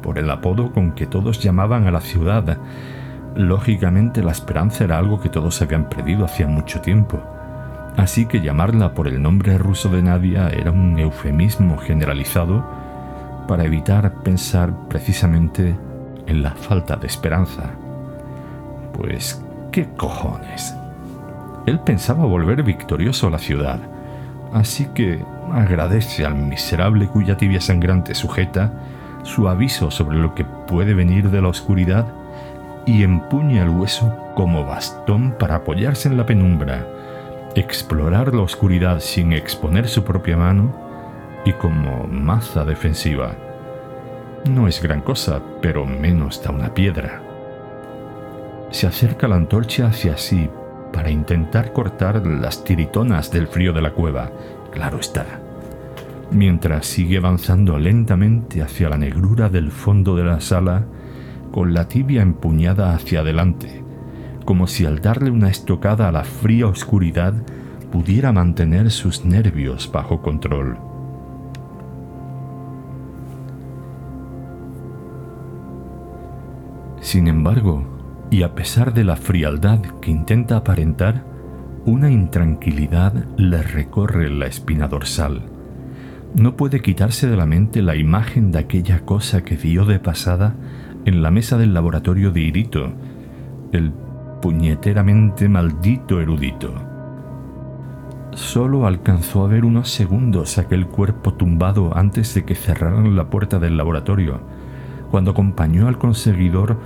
por 0.00 0.20
el 0.20 0.30
apodo 0.30 0.70
con 0.70 0.92
que 0.92 1.08
todos 1.08 1.42
llamaban 1.42 1.88
a 1.88 1.90
la 1.90 2.00
ciudad. 2.00 2.58
Lógicamente 3.34 4.22
la 4.22 4.30
esperanza 4.30 4.84
era 4.84 4.98
algo 4.98 5.20
que 5.20 5.28
todos 5.28 5.60
habían 5.62 5.88
perdido 5.88 6.26
hacía 6.26 6.46
mucho 6.46 6.80
tiempo. 6.80 7.20
Así 7.96 8.26
que 8.26 8.40
llamarla 8.40 8.94
por 8.94 9.08
el 9.08 9.20
nombre 9.20 9.58
ruso 9.58 9.88
de 9.88 10.00
Nadia 10.00 10.48
era 10.50 10.70
un 10.70 10.96
eufemismo 10.96 11.76
generalizado 11.78 12.64
para 13.48 13.64
evitar 13.64 14.22
pensar 14.22 14.72
precisamente 14.88 15.74
en 16.28 16.44
la 16.44 16.52
falta 16.52 16.94
de 16.94 17.08
esperanza. 17.08 17.72
Pues, 18.92 19.42
¿qué 19.72 19.88
cojones? 19.96 20.76
Él 21.66 21.80
pensaba 21.80 22.24
volver 22.24 22.62
victorioso 22.62 23.26
a 23.26 23.30
la 23.30 23.38
ciudad, 23.38 23.80
así 24.52 24.86
que 24.94 25.24
agradece 25.52 26.24
al 26.24 26.34
miserable 26.34 27.06
cuya 27.08 27.36
tibia 27.36 27.60
sangrante 27.60 28.14
sujeta 28.14 28.72
su 29.22 29.48
aviso 29.48 29.90
sobre 29.90 30.18
lo 30.18 30.34
que 30.34 30.44
puede 30.44 30.94
venir 30.94 31.30
de 31.30 31.40
la 31.40 31.48
oscuridad 31.48 32.06
y 32.86 33.02
empuña 33.02 33.62
el 33.62 33.70
hueso 33.70 34.14
como 34.34 34.64
bastón 34.64 35.34
para 35.38 35.56
apoyarse 35.56 36.08
en 36.08 36.16
la 36.16 36.26
penumbra 36.26 36.86
explorar 37.54 38.34
la 38.34 38.42
oscuridad 38.42 39.00
sin 39.00 39.32
exponer 39.32 39.88
su 39.88 40.04
propia 40.04 40.36
mano 40.36 40.72
y 41.44 41.52
como 41.52 42.04
maza 42.04 42.64
defensiva. 42.64 43.34
No 44.48 44.68
es 44.68 44.82
gran 44.82 45.00
cosa, 45.02 45.40
pero 45.60 45.84
menos 45.84 46.42
da 46.42 46.50
una 46.50 46.72
piedra. 46.72 47.31
Se 48.72 48.88
acerca 48.88 49.28
la 49.28 49.36
antorcha 49.36 49.86
hacia 49.86 50.16
sí 50.16 50.48
para 50.92 51.10
intentar 51.10 51.72
cortar 51.72 52.26
las 52.26 52.64
tiritonas 52.64 53.30
del 53.30 53.46
frío 53.46 53.72
de 53.72 53.82
la 53.82 53.92
cueva, 53.92 54.32
claro 54.72 54.98
está, 54.98 55.24
mientras 56.32 56.86
sigue 56.86 57.18
avanzando 57.18 57.78
lentamente 57.78 58.62
hacia 58.62 58.88
la 58.88 58.98
negrura 58.98 59.48
del 59.48 59.70
fondo 59.70 60.16
de 60.16 60.24
la 60.24 60.40
sala 60.40 60.84
con 61.52 61.72
la 61.72 61.86
tibia 61.86 62.22
empuñada 62.22 62.94
hacia 62.94 63.20
adelante 63.20 63.82
como 64.44 64.66
si 64.66 64.84
al 64.84 65.00
darle 65.00 65.30
una 65.30 65.48
estocada 65.48 66.08
a 66.08 66.12
la 66.12 66.24
fría 66.24 66.66
oscuridad 66.66 67.34
pudiera 67.90 68.32
mantener 68.32 68.90
sus 68.90 69.24
nervios 69.24 69.90
bajo 69.92 70.22
control. 70.22 70.78
Sin 77.00 77.28
embargo, 77.28 77.84
y 78.32 78.44
a 78.44 78.54
pesar 78.54 78.94
de 78.94 79.04
la 79.04 79.16
frialdad 79.16 79.80
que 80.00 80.10
intenta 80.10 80.56
aparentar, 80.56 81.22
una 81.84 82.10
intranquilidad 82.10 83.12
le 83.36 83.62
recorre 83.62 84.30
la 84.30 84.46
espina 84.46 84.88
dorsal. 84.88 85.42
No 86.34 86.56
puede 86.56 86.80
quitarse 86.80 87.28
de 87.28 87.36
la 87.36 87.44
mente 87.44 87.82
la 87.82 87.94
imagen 87.94 88.50
de 88.50 88.60
aquella 88.60 89.00
cosa 89.00 89.44
que 89.44 89.56
vio 89.56 89.84
de 89.84 90.00
pasada 90.00 90.54
en 91.04 91.20
la 91.20 91.30
mesa 91.30 91.58
del 91.58 91.74
laboratorio 91.74 92.30
de 92.30 92.40
Irito, 92.40 92.94
el 93.70 93.92
puñeteramente 94.40 95.50
maldito 95.50 96.18
erudito. 96.18 96.72
Solo 98.32 98.86
alcanzó 98.86 99.44
a 99.44 99.48
ver 99.48 99.66
unos 99.66 99.90
segundos 99.90 100.56
aquel 100.56 100.86
cuerpo 100.86 101.34
tumbado 101.34 101.94
antes 101.94 102.32
de 102.32 102.46
que 102.46 102.54
cerraran 102.54 103.14
la 103.14 103.28
puerta 103.28 103.58
del 103.58 103.76
laboratorio, 103.76 104.40
cuando 105.10 105.32
acompañó 105.32 105.86
al 105.86 105.98
conseguidor 105.98 106.78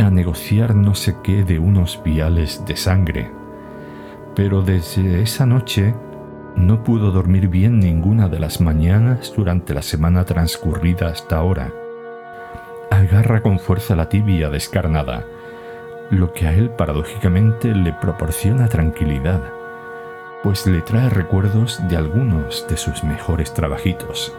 a 0.00 0.10
negociar 0.10 0.74
no 0.74 0.94
sé 0.94 1.16
qué 1.22 1.44
de 1.44 1.58
unos 1.58 2.00
viales 2.02 2.64
de 2.66 2.76
sangre. 2.76 3.30
Pero 4.34 4.62
desde 4.62 5.22
esa 5.22 5.46
noche 5.46 5.94
no 6.56 6.82
pudo 6.82 7.10
dormir 7.10 7.48
bien 7.48 7.78
ninguna 7.78 8.28
de 8.28 8.40
las 8.40 8.60
mañanas 8.60 9.32
durante 9.36 9.74
la 9.74 9.82
semana 9.82 10.24
transcurrida 10.24 11.08
hasta 11.08 11.36
ahora. 11.36 11.72
Agarra 12.90 13.42
con 13.42 13.58
fuerza 13.58 13.94
la 13.94 14.08
tibia 14.08 14.50
descarnada, 14.50 15.24
lo 16.10 16.32
que 16.32 16.46
a 16.46 16.54
él 16.54 16.70
paradójicamente 16.70 17.74
le 17.74 17.92
proporciona 17.92 18.68
tranquilidad, 18.68 19.40
pues 20.42 20.66
le 20.66 20.80
trae 20.80 21.08
recuerdos 21.08 21.80
de 21.88 21.96
algunos 21.96 22.66
de 22.68 22.76
sus 22.76 23.04
mejores 23.04 23.54
trabajitos. 23.54 24.34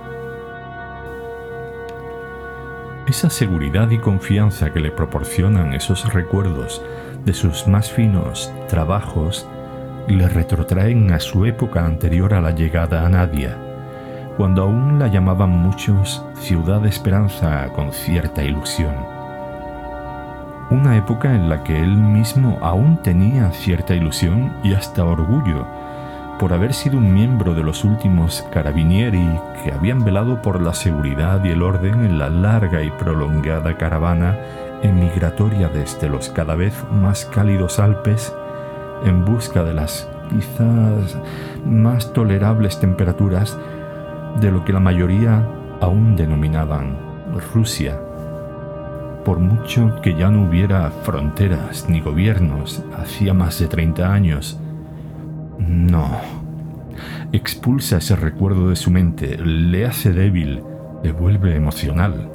Esa 3.11 3.29
seguridad 3.29 3.89
y 3.89 3.97
confianza 3.97 4.71
que 4.71 4.79
le 4.79 4.89
proporcionan 4.89 5.73
esos 5.73 6.13
recuerdos 6.13 6.81
de 7.25 7.33
sus 7.33 7.67
más 7.67 7.91
finos 7.91 8.49
trabajos 8.69 9.45
le 10.07 10.29
retrotraen 10.29 11.11
a 11.11 11.19
su 11.19 11.45
época 11.45 11.85
anterior 11.85 12.33
a 12.33 12.39
la 12.39 12.51
llegada 12.51 13.05
a 13.05 13.09
Nadia, 13.09 13.57
cuando 14.37 14.63
aún 14.63 14.97
la 14.97 15.09
llamaban 15.09 15.49
muchos 15.49 16.23
Ciudad 16.35 16.79
de 16.79 16.87
Esperanza 16.87 17.67
con 17.75 17.91
cierta 17.91 18.45
ilusión. 18.45 18.95
Una 20.69 20.95
época 20.95 21.35
en 21.35 21.49
la 21.49 21.65
que 21.65 21.77
él 21.77 21.97
mismo 21.97 22.59
aún 22.61 22.95
tenía 23.03 23.51
cierta 23.51 23.93
ilusión 23.93 24.53
y 24.63 24.73
hasta 24.73 25.03
orgullo 25.03 25.67
por 26.41 26.53
haber 26.53 26.73
sido 26.73 26.97
un 26.97 27.13
miembro 27.13 27.53
de 27.53 27.61
los 27.61 27.83
últimos 27.83 28.43
carabinieri 28.51 29.39
que 29.63 29.71
habían 29.71 30.03
velado 30.03 30.41
por 30.41 30.59
la 30.59 30.73
seguridad 30.73 31.45
y 31.45 31.49
el 31.49 31.61
orden 31.61 32.03
en 32.03 32.17
la 32.17 32.31
larga 32.31 32.81
y 32.81 32.89
prolongada 32.89 33.77
caravana 33.77 34.39
emigratoria 34.81 35.69
desde 35.69 36.09
los 36.09 36.29
cada 36.29 36.55
vez 36.55 36.73
más 36.91 37.25
cálidos 37.25 37.77
Alpes 37.77 38.33
en 39.05 39.23
busca 39.23 39.63
de 39.63 39.75
las 39.75 40.09
quizás 40.31 41.15
más 41.63 42.11
tolerables 42.11 42.79
temperaturas 42.79 43.55
de 44.39 44.51
lo 44.51 44.65
que 44.65 44.73
la 44.73 44.79
mayoría 44.79 45.47
aún 45.79 46.15
denominaban 46.15 46.97
Rusia 47.53 47.99
por 49.23 49.37
mucho 49.37 50.01
que 50.01 50.15
ya 50.15 50.31
no 50.31 50.45
hubiera 50.49 50.89
fronteras 50.89 51.87
ni 51.87 52.01
gobiernos 52.01 52.83
hacía 52.97 53.35
más 53.35 53.59
de 53.59 53.67
30 53.67 54.11
años. 54.11 54.60
No. 55.67 56.07
Expulsa 57.31 57.97
ese 57.97 58.15
recuerdo 58.15 58.69
de 58.69 58.75
su 58.75 58.91
mente, 58.91 59.37
le 59.37 59.85
hace 59.85 60.11
débil, 60.11 60.63
le 61.03 61.11
vuelve 61.11 61.55
emocional. 61.55 62.29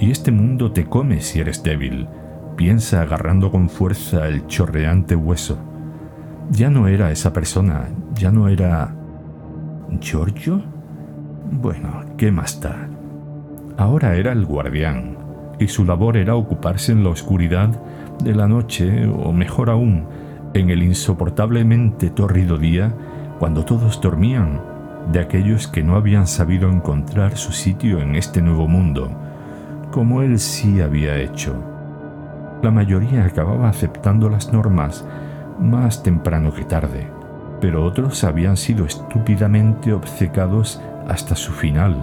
Y 0.00 0.10
este 0.10 0.32
mundo 0.32 0.72
te 0.72 0.86
come 0.86 1.20
si 1.20 1.40
eres 1.40 1.62
débil, 1.62 2.08
piensa 2.56 3.02
agarrando 3.02 3.50
con 3.50 3.68
fuerza 3.68 4.26
el 4.26 4.46
chorreante 4.46 5.14
hueso. 5.14 5.58
Ya 6.50 6.70
no 6.70 6.88
era 6.88 7.10
esa 7.12 7.32
persona, 7.32 7.88
ya 8.14 8.30
no 8.30 8.48
era... 8.48 8.94
¿Giorgio? 10.00 10.62
Bueno, 11.52 12.04
¿qué 12.16 12.30
más 12.30 12.60
da? 12.60 12.88
Ahora 13.76 14.16
era 14.16 14.32
el 14.32 14.46
guardián, 14.46 15.16
y 15.58 15.68
su 15.68 15.84
labor 15.84 16.16
era 16.16 16.36
ocuparse 16.36 16.92
en 16.92 17.04
la 17.04 17.10
oscuridad 17.10 17.68
de 18.22 18.34
la 18.34 18.48
noche, 18.48 19.06
o 19.06 19.32
mejor 19.32 19.70
aún, 19.70 20.06
en 20.54 20.70
el 20.70 20.82
insoportablemente 20.82 22.10
tórrido 22.10 22.58
día, 22.58 22.92
cuando 23.38 23.64
todos 23.64 24.00
dormían, 24.00 24.60
de 25.12 25.20
aquellos 25.20 25.66
que 25.66 25.82
no 25.82 25.96
habían 25.96 26.26
sabido 26.26 26.68
encontrar 26.68 27.36
su 27.36 27.52
sitio 27.52 28.00
en 28.00 28.16
este 28.16 28.42
nuevo 28.42 28.68
mundo, 28.68 29.10
como 29.90 30.22
él 30.22 30.38
sí 30.38 30.80
había 30.80 31.16
hecho. 31.16 31.54
La 32.62 32.70
mayoría 32.70 33.24
acababa 33.24 33.68
aceptando 33.68 34.28
las 34.28 34.52
normas 34.52 35.06
más 35.58 36.02
temprano 36.02 36.52
que 36.52 36.64
tarde, 36.64 37.06
pero 37.60 37.84
otros 37.84 38.24
habían 38.24 38.56
sido 38.56 38.84
estúpidamente 38.84 39.92
obcecados 39.92 40.80
hasta 41.08 41.34
su 41.34 41.52
final. 41.52 41.96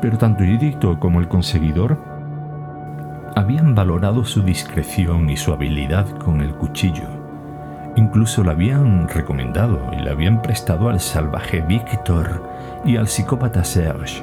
Pero 0.00 0.18
tanto 0.18 0.44
Edicto 0.44 0.98
como 0.98 1.20
el 1.20 1.28
conseguidor 1.28 1.98
habían 3.34 3.74
valorado 3.74 4.24
su 4.24 4.42
discreción 4.42 5.28
y 5.28 5.36
su 5.36 5.52
habilidad 5.52 6.08
con 6.18 6.40
el 6.40 6.54
cuchillo. 6.54 7.15
Incluso 7.96 8.44
la 8.44 8.52
habían 8.52 9.08
recomendado 9.08 9.80
y 9.92 10.02
la 10.02 10.12
habían 10.12 10.42
prestado 10.42 10.90
al 10.90 11.00
salvaje 11.00 11.62
Víctor 11.62 12.42
y 12.84 12.96
al 12.96 13.08
psicópata 13.08 13.64
Serge. 13.64 14.22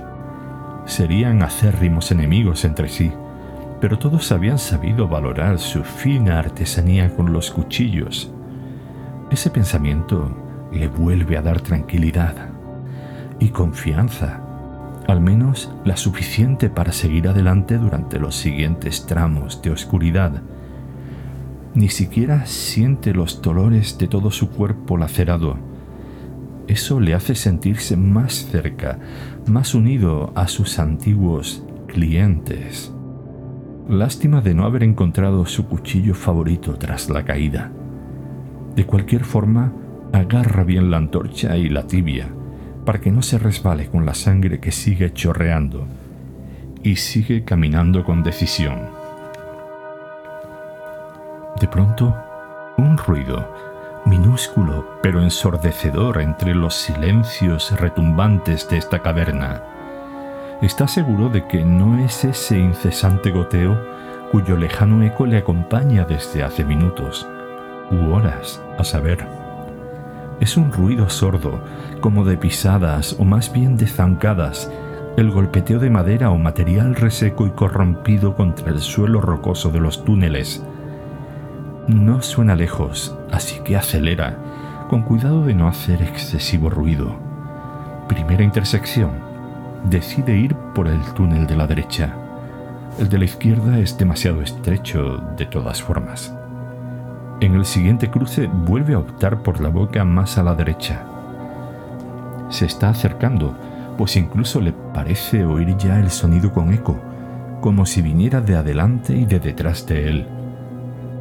Serían 0.85 1.41
acérrimos 1.41 2.11
enemigos 2.11 2.65
entre 2.65 2.87
sí, 2.87 3.11
pero 3.81 3.97
todos 3.97 4.31
habían 4.31 4.59
sabido 4.59 5.07
valorar 5.07 5.57
su 5.57 5.83
fina 5.83 6.37
artesanía 6.37 7.15
con 7.15 7.33
los 7.33 7.49
cuchillos. 7.49 8.31
Ese 9.31 9.49
pensamiento 9.49 10.31
le 10.71 10.87
vuelve 10.87 11.35
a 11.37 11.41
dar 11.41 11.59
tranquilidad 11.59 12.35
y 13.39 13.49
confianza, 13.49 14.39
al 15.07 15.19
menos 15.19 15.73
la 15.83 15.97
suficiente 15.97 16.69
para 16.69 16.91
seguir 16.91 17.27
adelante 17.27 17.77
durante 17.77 18.19
los 18.19 18.35
siguientes 18.35 19.07
tramos 19.07 19.61
de 19.63 19.71
oscuridad. 19.71 20.43
Ni 21.75 21.89
siquiera 21.89 22.45
siente 22.45 23.13
los 23.13 23.41
dolores 23.41 23.97
de 23.97 24.07
todo 24.07 24.29
su 24.29 24.49
cuerpo 24.49 24.95
lacerado. 24.95 25.57
Eso 26.67 26.99
le 26.99 27.15
hace 27.15 27.33
sentirse 27.33 27.97
más 27.97 28.45
cerca, 28.45 28.99
más 29.47 29.73
unido 29.73 30.31
a 30.35 30.47
sus 30.47 30.77
antiguos 30.77 31.63
clientes. 31.87 32.93
Lástima 33.89 34.41
de 34.41 34.53
no 34.53 34.65
haber 34.65 34.83
encontrado 34.83 35.45
su 35.45 35.65
cuchillo 35.65 36.13
favorito 36.13 36.75
tras 36.75 37.09
la 37.09 37.25
caída. 37.25 37.71
De 38.75 38.85
cualquier 38.85 39.25
forma, 39.25 39.73
agarra 40.13 40.63
bien 40.63 40.91
la 40.91 40.97
antorcha 40.97 41.57
y 41.57 41.69
la 41.69 41.87
tibia 41.87 42.27
para 42.85 43.01
que 43.01 43.11
no 43.11 43.21
se 43.21 43.39
resbale 43.39 43.87
con 43.87 44.05
la 44.05 44.13
sangre 44.13 44.59
que 44.59 44.71
sigue 44.71 45.11
chorreando 45.11 45.87
y 46.83 46.97
sigue 46.97 47.43
caminando 47.43 48.03
con 48.03 48.23
decisión. 48.23 49.02
De 51.63 51.69
pronto, 51.69 52.13
un 52.75 52.97
ruido, 52.97 53.47
minúsculo 54.05 54.85
pero 55.01 55.23
ensordecedor 55.23 56.19
entre 56.19 56.53
los 56.53 56.75
silencios 56.75 57.79
retumbantes 57.79 58.67
de 58.67 58.75
esta 58.75 58.99
caverna. 58.99 59.63
Está 60.61 60.89
seguro 60.89 61.29
de 61.29 61.47
que 61.47 61.63
no 61.63 61.99
es 61.99 62.25
ese 62.25 62.59
incesante 62.59 63.31
goteo 63.31 63.79
cuyo 64.29 64.57
lejano 64.57 65.03
eco 65.03 65.25
le 65.25 65.37
acompaña 65.37 66.03
desde 66.03 66.43
hace 66.43 66.65
minutos 66.65 67.25
u 67.91 68.11
horas, 68.11 68.61
a 68.77 68.83
saber. 68.83 69.25
Es 70.41 70.57
un 70.57 70.69
ruido 70.69 71.09
sordo, 71.09 71.63
como 72.01 72.25
de 72.25 72.35
pisadas 72.35 73.15
o 73.17 73.23
más 73.23 73.53
bien 73.53 73.77
de 73.77 73.87
zancadas, 73.87 74.69
el 75.15 75.31
golpeteo 75.31 75.79
de 75.79 75.89
madera 75.89 76.29
o 76.29 76.37
material 76.37 76.93
reseco 76.93 77.47
y 77.47 77.51
corrompido 77.51 78.35
contra 78.35 78.69
el 78.69 78.81
suelo 78.81 79.21
rocoso 79.21 79.69
de 79.69 79.79
los 79.79 80.03
túneles. 80.03 80.61
No 81.87 82.21
suena 82.21 82.55
lejos, 82.55 83.13
así 83.29 83.59
que 83.59 83.75
acelera, 83.75 84.37
con 84.89 85.01
cuidado 85.01 85.43
de 85.43 85.53
no 85.53 85.67
hacer 85.67 86.01
excesivo 86.01 86.69
ruido. 86.69 87.13
Primera 88.07 88.41
intersección. 88.41 89.11
Decide 89.89 90.37
ir 90.37 90.55
por 90.73 90.87
el 90.87 91.01
túnel 91.13 91.45
de 91.45 91.57
la 91.57 91.67
derecha. 91.67 92.15
El 92.97 93.09
de 93.09 93.17
la 93.17 93.25
izquierda 93.25 93.79
es 93.79 93.97
demasiado 93.97 94.41
estrecho 94.41 95.17
de 95.35 95.45
todas 95.45 95.83
formas. 95.83 96.33
En 97.41 97.53
el 97.55 97.65
siguiente 97.65 98.09
cruce 98.09 98.47
vuelve 98.47 98.93
a 98.93 98.99
optar 98.99 99.43
por 99.43 99.59
la 99.59 99.67
boca 99.67 100.05
más 100.05 100.37
a 100.37 100.43
la 100.43 100.55
derecha. 100.55 101.03
Se 102.47 102.65
está 102.65 102.91
acercando, 102.91 103.57
pues 103.97 104.15
incluso 104.15 104.61
le 104.61 104.71
parece 104.71 105.43
oír 105.43 105.75
ya 105.75 105.99
el 105.99 106.11
sonido 106.11 106.53
con 106.53 106.71
eco, 106.71 106.97
como 107.59 107.85
si 107.85 108.01
viniera 108.01 108.39
de 108.39 108.55
adelante 108.55 109.13
y 109.17 109.25
de 109.25 109.41
detrás 109.41 109.85
de 109.85 110.07
él. 110.07 110.27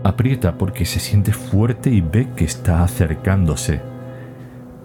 Aprieta 0.04 0.59
porque 0.59 0.85
se 0.85 1.00
siente 1.00 1.32
fuerte 1.32 1.90
y 1.90 2.00
ve 2.00 2.28
que 2.37 2.44
está 2.44 2.82
acercándose. 2.82 3.80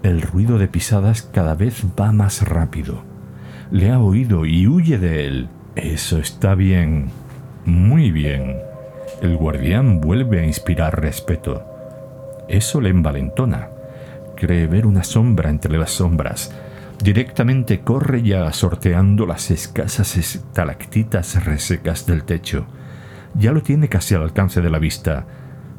El 0.02 0.22
ruido 0.22 0.58
de 0.58 0.68
pisadas 0.68 1.22
cada 1.22 1.54
vez 1.54 1.84
va 1.98 2.12
más 2.12 2.46
rápido. 2.48 3.02
Le 3.70 3.90
ha 3.90 3.98
oído 3.98 4.46
y 4.46 4.66
huye 4.66 4.98
de 4.98 5.26
él. 5.26 5.48
Eso 5.74 6.18
está 6.18 6.54
bien. 6.54 7.06
Muy 7.64 8.10
bien 8.10 8.68
el 9.22 9.36
guardián 9.36 10.00
vuelve 10.00 10.40
a 10.40 10.46
inspirar 10.46 11.00
respeto. 11.00 11.64
Eso 12.48 12.80
le 12.80 12.90
envalentona. 12.90 13.68
Cree 14.36 14.66
ver 14.66 14.86
una 14.86 15.02
sombra 15.02 15.50
entre 15.50 15.76
las 15.76 15.90
sombras. 15.90 16.52
Directamente 17.02 17.80
corre 17.80 18.22
ya 18.22 18.52
sorteando 18.52 19.26
las 19.26 19.50
escasas 19.50 20.16
estalactitas 20.16 21.44
resecas 21.44 22.06
del 22.06 22.24
techo. 22.24 22.66
Ya 23.34 23.52
lo 23.52 23.62
tiene 23.62 23.88
casi 23.88 24.14
al 24.14 24.22
alcance 24.22 24.60
de 24.60 24.70
la 24.70 24.78
vista. 24.78 25.26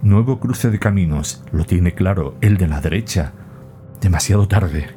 Nuevo 0.01 0.39
cruce 0.39 0.69
de 0.69 0.79
caminos, 0.79 1.43
lo 1.51 1.65
tiene 1.65 1.93
claro, 1.93 2.35
el 2.41 2.57
de 2.57 2.67
la 2.67 2.81
derecha. 2.81 3.33
Demasiado 4.01 4.47
tarde. 4.47 4.87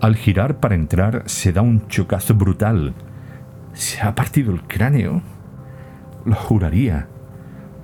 Al 0.00 0.16
girar 0.16 0.60
para 0.60 0.74
entrar 0.74 1.22
se 1.26 1.52
da 1.52 1.62
un 1.62 1.88
chocazo 1.88 2.34
brutal. 2.34 2.94
¿Se 3.72 4.00
ha 4.02 4.14
partido 4.14 4.52
el 4.52 4.62
cráneo? 4.62 5.22
Lo 6.24 6.34
juraría 6.34 7.08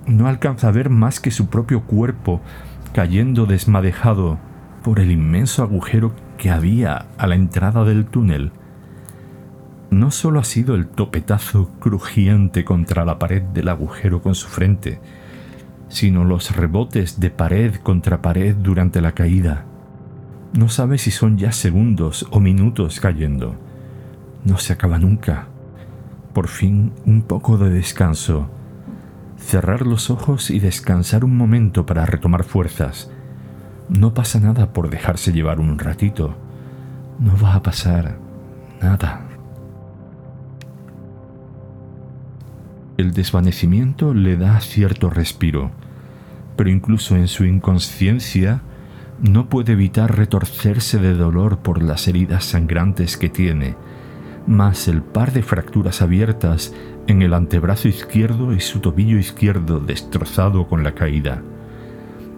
no 0.07 0.27
alcanza 0.27 0.69
a 0.69 0.71
ver 0.71 0.89
más 0.89 1.19
que 1.19 1.31
su 1.31 1.49
propio 1.49 1.83
cuerpo 1.83 2.41
cayendo 2.93 3.45
desmadejado 3.45 4.39
por 4.83 4.99
el 4.99 5.11
inmenso 5.11 5.63
agujero 5.63 6.13
que 6.37 6.49
había 6.49 7.05
a 7.17 7.27
la 7.27 7.35
entrada 7.35 7.83
del 7.83 8.05
túnel. 8.05 8.51
No 9.89 10.11
solo 10.11 10.39
ha 10.39 10.43
sido 10.43 10.75
el 10.75 10.87
topetazo 10.87 11.69
crujiente 11.79 12.65
contra 12.65 13.05
la 13.05 13.19
pared 13.19 13.41
del 13.41 13.69
agujero 13.69 14.21
con 14.21 14.35
su 14.35 14.47
frente, 14.47 14.99
sino 15.87 16.23
los 16.23 16.55
rebotes 16.55 17.19
de 17.19 17.29
pared 17.29 17.75
contra 17.75 18.21
pared 18.21 18.55
durante 18.55 19.01
la 19.01 19.13
caída. 19.13 19.65
No 20.53 20.69
sabe 20.69 20.97
si 20.97 21.11
son 21.11 21.37
ya 21.37 21.51
segundos 21.51 22.27
o 22.31 22.39
minutos 22.39 22.99
cayendo. 22.99 23.55
No 24.43 24.57
se 24.57 24.73
acaba 24.73 24.99
nunca. 24.99 25.47
Por 26.33 26.47
fin 26.47 26.93
un 27.05 27.21
poco 27.21 27.57
de 27.57 27.69
descanso 27.69 28.49
cerrar 29.37 29.85
los 29.85 30.09
ojos 30.09 30.49
y 30.49 30.59
descansar 30.59 31.23
un 31.23 31.37
momento 31.37 31.85
para 31.85 32.05
retomar 32.05 32.43
fuerzas. 32.43 33.09
No 33.89 34.13
pasa 34.13 34.39
nada 34.39 34.73
por 34.73 34.89
dejarse 34.89 35.31
llevar 35.31 35.59
un 35.59 35.79
ratito. 35.79 36.35
No 37.19 37.37
va 37.41 37.55
a 37.55 37.63
pasar 37.63 38.17
nada. 38.81 39.26
El 42.97 43.13
desvanecimiento 43.13 44.15
le 44.15 44.37
da 44.37 44.59
cierto 44.59 45.11
respiro, 45.11 45.69
pero 46.55 46.71
incluso 46.71 47.15
en 47.15 47.27
su 47.27 47.45
inconsciencia 47.45 48.61
no 49.21 49.49
puede 49.49 49.73
evitar 49.73 50.17
retorcerse 50.17 50.97
de 50.97 51.13
dolor 51.13 51.59
por 51.59 51.83
las 51.83 52.07
heridas 52.07 52.45
sangrantes 52.45 53.15
que 53.15 53.29
tiene, 53.29 53.75
más 54.47 54.87
el 54.87 55.03
par 55.03 55.31
de 55.31 55.43
fracturas 55.43 56.01
abiertas 56.01 56.73
en 57.05 57.21
el 57.21 57.35
antebrazo 57.35 57.87
izquierdo 57.87 58.51
y 58.51 58.59
su 58.61 58.79
tobillo 58.79 59.19
izquierdo 59.19 59.79
destrozado 59.79 60.67
con 60.67 60.83
la 60.83 60.93
caída. 60.93 61.43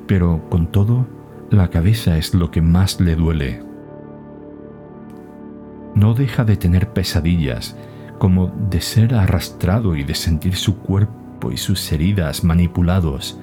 Pero 0.08 0.50
con 0.50 0.68
todo, 0.68 1.08
la 1.52 1.70
cabeza 1.70 2.18
es 2.18 2.34
lo 2.34 2.52
que 2.52 2.62
más 2.62 3.00
le 3.00 3.16
duele. 3.16 3.64
No 5.96 6.14
deja 6.14 6.44
de 6.44 6.58
tener 6.58 6.90
pesadillas, 6.90 7.78
como 8.20 8.48
de 8.70 8.82
ser 8.82 9.16
arrastrado 9.16 9.96
y 9.96 10.04
de 10.04 10.14
sentir 10.14 10.56
su 10.56 10.78
cuerpo 10.78 11.52
y 11.52 11.58
sus 11.58 11.92
heridas 11.92 12.44
manipulados. 12.44 13.40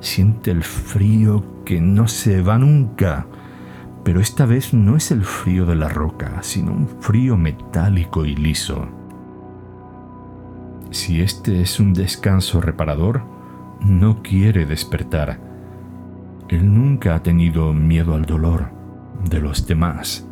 Siente 0.00 0.50
el 0.50 0.62
frío 0.62 1.44
que 1.64 1.80
no 1.80 2.08
se 2.08 2.42
va 2.42 2.58
nunca, 2.58 3.26
pero 4.04 4.20
esta 4.20 4.44
vez 4.44 4.74
no 4.74 4.96
es 4.96 5.10
el 5.10 5.24
frío 5.24 5.64
de 5.64 5.76
la 5.76 5.88
roca, 5.88 6.42
sino 6.42 6.72
un 6.72 6.88
frío 7.00 7.36
metálico 7.36 8.24
y 8.24 8.34
liso. 8.36 8.88
Si 10.90 11.20
este 11.20 11.60
es 11.60 11.80
un 11.80 11.92
descanso 11.92 12.60
reparador, 12.60 13.22
no 13.80 14.22
quiere 14.22 14.66
despertar. 14.66 15.40
Él 16.48 16.74
nunca 16.74 17.14
ha 17.14 17.22
tenido 17.22 17.72
miedo 17.72 18.14
al 18.14 18.24
dolor 18.24 18.70
de 19.28 19.40
los 19.40 19.66
demás. 19.66 20.26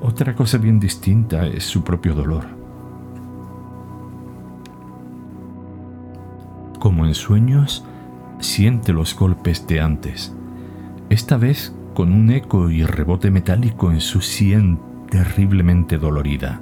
Otra 0.00 0.34
cosa 0.34 0.58
bien 0.58 0.80
distinta 0.80 1.46
es 1.46 1.64
su 1.64 1.84
propio 1.84 2.14
dolor. 2.14 2.44
Como 6.84 7.06
en 7.06 7.14
sueños, 7.14 7.82
siente 8.40 8.92
los 8.92 9.16
golpes 9.16 9.66
de 9.66 9.80
antes, 9.80 10.36
esta 11.08 11.38
vez 11.38 11.74
con 11.94 12.12
un 12.12 12.30
eco 12.30 12.68
y 12.68 12.84
rebote 12.84 13.30
metálico 13.30 13.90
en 13.90 14.02
su 14.02 14.20
sien 14.20 14.78
terriblemente 15.08 15.96
dolorida, 15.96 16.60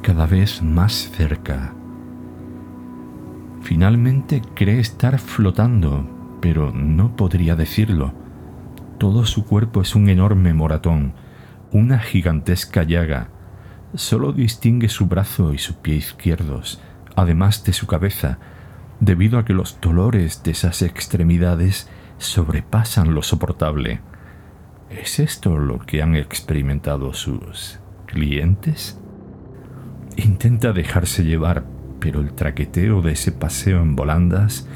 cada 0.00 0.26
vez 0.26 0.62
más 0.62 1.10
cerca 1.10 1.74
Finalmente 3.62 4.42
cree 4.54 4.78
estar 4.78 5.18
flotando, 5.18 6.08
pero 6.40 6.70
no 6.70 7.16
podría 7.16 7.56
decirlo. 7.56 8.12
Todo 8.96 9.26
su 9.26 9.44
cuerpo 9.44 9.82
es 9.82 9.96
un 9.96 10.08
enorme 10.08 10.54
moratón, 10.54 11.14
una 11.72 11.98
gigantesca 11.98 12.84
llaga. 12.84 13.30
Solo 13.92 14.32
distingue 14.32 14.88
su 14.88 15.06
brazo 15.06 15.52
y 15.52 15.58
su 15.58 15.74
pie 15.82 15.96
izquierdos, 15.96 16.80
además 17.16 17.64
de 17.64 17.72
su 17.72 17.88
cabeza, 17.88 18.38
debido 19.00 19.38
a 19.38 19.44
que 19.44 19.52
los 19.52 19.80
dolores 19.80 20.42
de 20.42 20.52
esas 20.52 20.82
extremidades 20.82 21.88
sobrepasan 22.18 23.14
lo 23.14 23.22
soportable. 23.22 24.00
¿Es 24.90 25.18
esto 25.18 25.58
lo 25.58 25.80
que 25.80 26.02
han 26.02 26.14
experimentado 26.16 27.12
sus 27.12 27.80
clientes? 28.06 29.00
Intenta 30.16 30.72
dejarse 30.72 31.24
llevar 31.24 31.64
pero 32.00 32.20
el 32.20 32.32
traqueteo 32.32 33.02
de 33.02 33.12
ese 33.12 33.32
paseo 33.32 33.82
en 33.82 33.96
volandas 33.96 34.68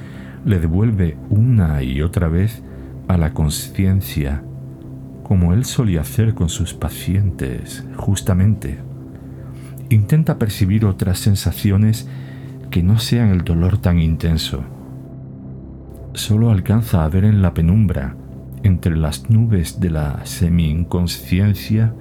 le 0.44 0.59
devuelve 0.59 1.16
una 1.28 1.83
y 1.83 2.02
otra 2.02 2.28
vez 2.28 2.62
a 3.09 3.16
la 3.16 3.35
conciencia, 3.35 4.42
como 5.22 5.52
él 5.52 5.64
solía 5.64 6.00
hacer 6.00 6.35
con 6.35 6.48
sus 6.48 6.74
pacientes, 6.74 7.85
justamente. 7.96 8.78
Intenta 9.90 10.38
percibir 10.38 10.85
otras 10.85 11.18
sensaciones 11.18 12.09
que 12.70 12.83
no 12.83 12.98
sean 12.98 13.30
el 13.30 13.42
dolor 13.42 13.78
tan 13.78 13.98
intenso. 13.98 14.62
Solo 16.12 16.50
alcanza 16.50 17.04
a 17.04 17.09
ver 17.09 17.24
en 17.24 17.42
la 17.42 17.52
penumbra, 17.52 18.16
entre 18.62 18.96
las 18.96 19.28
nubes 19.30 19.80
de 19.80 19.90
la 19.90 20.24
semi-inconsciencia 20.24 21.94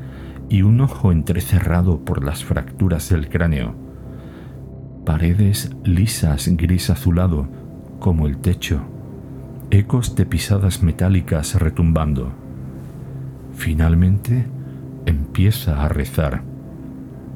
y 0.49 0.61
un 0.61 0.81
ojo 0.81 1.11
entrecerrado 1.11 1.99
por 2.03 2.23
las 2.23 2.43
fracturas 2.43 3.09
del 3.09 3.29
cráneo. 3.29 3.75
Paredes 5.05 5.75
lisas 5.83 6.49
gris 6.55 6.89
azulado, 6.89 7.47
como 7.99 8.27
el 8.27 8.37
techo, 8.37 8.81
ecos 9.71 10.15
de 10.15 10.25
pisadas 10.25 10.83
metálicas 10.83 11.55
retumbando. 11.55 12.31
Finalmente 13.53 14.45
empieza 15.05 15.83
a 15.83 15.89
rezar, 15.89 16.43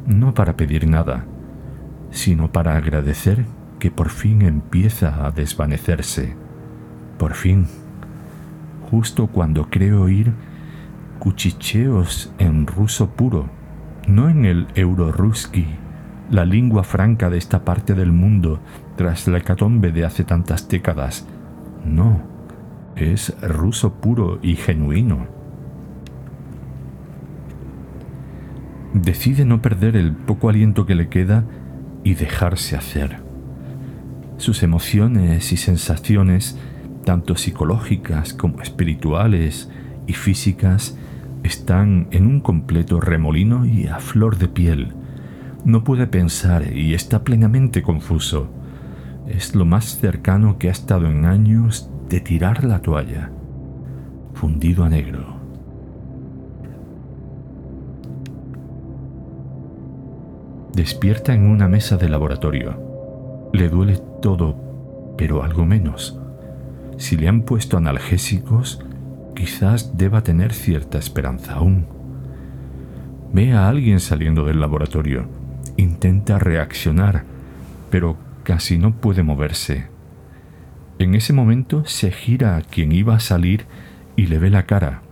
no 0.05 0.33
para 0.33 0.55
pedir 0.55 0.87
nada, 0.87 1.25
sino 2.13 2.51
para 2.51 2.77
agradecer 2.77 3.45
que 3.79 3.91
por 3.91 4.09
fin 4.09 4.43
empieza 4.43 5.25
a 5.25 5.31
desvanecerse. 5.31 6.35
Por 7.17 7.33
fin, 7.33 7.67
justo 8.89 9.27
cuando 9.27 9.69
creo 9.69 10.03
oír 10.03 10.31
cuchicheos 11.19 12.31
en 12.37 12.67
ruso 12.67 13.09
puro, 13.09 13.49
no 14.07 14.29
en 14.29 14.45
el 14.45 14.67
eurorusky, 14.75 15.65
la 16.29 16.45
lengua 16.45 16.83
franca 16.83 17.29
de 17.29 17.37
esta 17.37 17.65
parte 17.65 17.95
del 17.95 18.11
mundo 18.11 18.59
tras 18.95 19.27
la 19.27 19.39
hecatombe 19.39 19.91
de 19.91 20.05
hace 20.05 20.23
tantas 20.23 20.69
décadas. 20.69 21.27
No, 21.83 22.21
es 22.95 23.35
ruso 23.41 23.95
puro 23.95 24.39
y 24.41 24.55
genuino. 24.55 25.27
Decide 28.93 29.43
no 29.45 29.61
perder 29.61 29.95
el 29.95 30.13
poco 30.13 30.49
aliento 30.49 30.85
que 30.85 30.95
le 30.95 31.09
queda 31.09 31.45
y 32.03 32.15
dejarse 32.15 32.75
hacer. 32.75 33.21
Sus 34.37 34.63
emociones 34.63 35.51
y 35.51 35.57
sensaciones, 35.57 36.57
tanto 37.05 37.35
psicológicas 37.35 38.33
como 38.33 38.61
espirituales 38.61 39.69
y 40.07 40.13
físicas, 40.13 40.97
están 41.43 42.07
en 42.11 42.25
un 42.25 42.39
completo 42.39 42.99
remolino 42.99 43.65
y 43.65 43.87
a 43.87 43.99
flor 43.99 44.37
de 44.37 44.47
piel. 44.47 44.93
No 45.65 45.83
puede 45.83 46.07
pensar 46.07 46.75
y 46.75 46.93
está 46.93 47.23
plenamente 47.23 47.81
confuso. 47.81 48.49
Es 49.27 49.55
lo 49.55 49.65
más 49.65 49.97
cercano 49.97 50.57
que 50.57 50.69
ha 50.69 50.71
estado 50.71 51.07
en 51.07 51.25
años 51.25 51.89
de 52.09 52.19
tirar 52.19 52.63
la 52.63 52.81
toalla, 52.81 53.31
fundido 54.33 54.83
a 54.83 54.89
negro. 54.89 55.32
Despierta 60.73 61.35
en 61.35 61.43
una 61.43 61.67
mesa 61.67 61.97
de 61.97 62.09
laboratorio. 62.09 63.51
Le 63.53 63.69
duele 63.69 63.99
todo, 64.23 65.13
pero 65.15 65.43
algo 65.43 65.67
menos. 65.67 66.19
Si 66.97 67.15
le 67.15 67.27
han 67.27 67.43
puesto 67.43 67.77
analgésicos, 67.77 68.83
quizás 69.35 69.95
deba 69.97 70.23
tener 70.23 70.51
cierta 70.51 70.97
esperanza 70.97 71.53
aún. 71.53 71.85
Ve 73.31 73.53
a 73.53 73.69
alguien 73.69 73.99
saliendo 73.99 74.45
del 74.45 74.59
laboratorio. 74.59 75.27
Intenta 75.77 76.39
reaccionar, 76.39 77.23
pero 77.91 78.17
casi 78.41 78.79
no 78.79 78.95
puede 78.95 79.21
moverse. 79.21 79.89
En 80.97 81.13
ese 81.13 81.33
momento 81.33 81.85
se 81.85 82.09
gira 82.09 82.55
a 82.55 82.61
quien 82.61 82.93
iba 82.93 83.13
a 83.13 83.19
salir 83.19 83.67
y 84.15 84.25
le 84.25 84.39
ve 84.39 84.49
la 84.49 84.65
cara. 84.65 85.03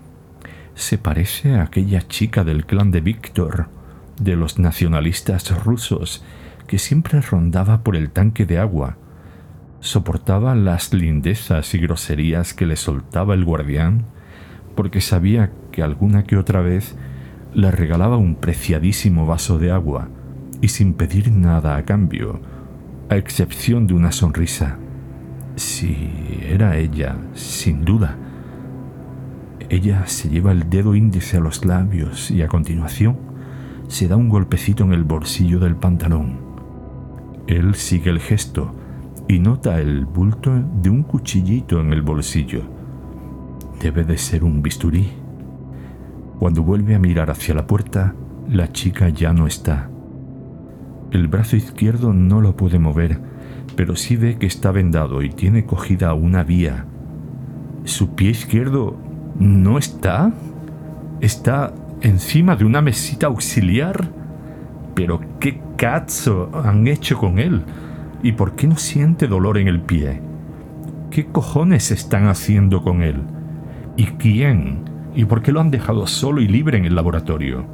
Se 0.74 0.98
parece 0.98 1.54
a 1.54 1.62
aquella 1.62 2.02
chica 2.08 2.44
del 2.44 2.66
clan 2.66 2.90
de 2.90 3.02
Víctor 3.02 3.81
de 4.22 4.36
los 4.36 4.60
nacionalistas 4.60 5.64
rusos 5.64 6.24
que 6.68 6.78
siempre 6.78 7.22
rondaba 7.22 7.84
por 7.84 7.96
el 7.96 8.12
tanque 8.12 8.46
de 8.46 8.60
agua. 8.60 8.98
Soportaba 9.80 10.56
las 10.56 10.94
lindezas 10.94 11.74
y 11.74 11.80
groserías 11.80 12.54
que 12.54 12.66
le 12.66 12.76
soltaba 12.76 13.34
el 13.34 13.44
guardián 13.44 14.06
porque 14.76 15.02
sabía 15.02 15.52
que 15.72 15.84
alguna 15.84 16.24
que 16.24 16.38
otra 16.38 16.62
vez 16.62 16.96
le 17.54 17.72
regalaba 17.72 18.18
un 18.18 18.36
preciadísimo 18.36 19.26
vaso 19.26 19.58
de 19.58 19.72
agua 19.72 20.08
y 20.62 20.70
sin 20.70 20.94
pedir 20.94 21.32
nada 21.32 21.76
a 21.76 21.84
cambio, 21.84 22.40
a 23.10 23.18
excepción 23.18 23.88
de 23.88 23.96
una 23.96 24.12
sonrisa. 24.12 24.78
Sí, 25.56 26.40
era 26.44 26.78
ella, 26.78 27.18
sin 27.34 27.84
duda. 27.84 28.16
Ella 29.70 30.06
se 30.06 30.30
lleva 30.30 30.52
el 30.52 30.70
dedo 30.70 30.96
índice 30.96 31.38
a 31.38 31.42
los 31.42 31.66
labios 31.66 32.30
y 32.30 32.44
a 32.44 32.48
continuación 32.48 33.31
se 33.92 34.08
da 34.08 34.16
un 34.16 34.30
golpecito 34.30 34.86
en 34.86 34.94
el 34.94 35.04
bolsillo 35.04 35.60
del 35.60 35.76
pantalón. 35.76 36.40
Él 37.46 37.76
sigue 37.76 38.10
el 38.10 38.22
gesto 38.22 38.74
y 39.28 39.40
nota 39.40 39.82
el 39.82 40.06
bulto 40.06 40.54
de 40.82 40.90
un 40.90 41.04
cuchillito 41.04 41.82
en 41.82 41.92
el 41.92 42.02
bolsillo. 42.02 42.62
Debe 43.82 44.06
de 44.06 44.18
ser 44.18 44.46
un 44.46 44.62
bisturí. 44.62 45.10
Cuando 46.40 46.64
vuelve 46.64 46.96
a 46.96 47.00
mirar 47.00 47.30
hacia 47.32 47.54
la 47.54 47.68
puerta, 47.68 48.16
la 48.50 48.72
chica 48.72 49.10
ya 49.10 49.34
no 49.34 49.46
está. 49.46 49.90
El 51.12 51.28
brazo 51.28 51.58
izquierdo 51.58 52.14
no 52.14 52.40
lo 52.40 52.56
puede 52.56 52.80
mover, 52.80 53.20
pero 53.76 53.98
sí 53.98 54.16
ve 54.16 54.38
que 54.38 54.46
está 54.46 54.72
vendado 54.72 55.22
y 55.22 55.32
tiene 55.32 55.66
cogida 55.66 56.14
una 56.14 56.46
vía. 56.46 56.86
¿Su 57.84 58.16
pie 58.16 58.30
izquierdo 58.30 58.96
no 59.38 59.78
está? 59.78 60.32
Está 61.20 61.74
encima 62.02 62.56
de 62.56 62.66
una 62.66 62.82
mesita 62.82 63.28
auxiliar. 63.28 64.10
Pero 64.96 65.22
qué 65.40 65.62
cazzo 65.78 66.50
han 66.54 66.88
hecho 66.88 67.18
con 67.18 67.40
él. 67.40 67.64
¿Y 68.24 68.34
por 68.34 68.56
qué 68.56 68.68
no 68.68 68.76
siente 68.76 69.28
dolor 69.28 69.58
en 69.58 69.68
el 69.68 69.82
pie? 69.82 70.22
¿Qué 71.10 71.26
cojones 71.26 71.92
están 71.92 72.28
haciendo 72.28 72.84
con 72.84 73.02
él? 73.02 73.22
¿Y 73.98 74.06
quién? 74.06 74.90
¿Y 75.16 75.26
por 75.26 75.42
qué 75.42 75.52
lo 75.52 75.60
han 75.60 75.72
dejado 75.72 76.08
solo 76.08 76.42
y 76.42 76.48
libre 76.48 76.78
en 76.78 76.86
el 76.86 76.96
laboratorio? 76.96 77.66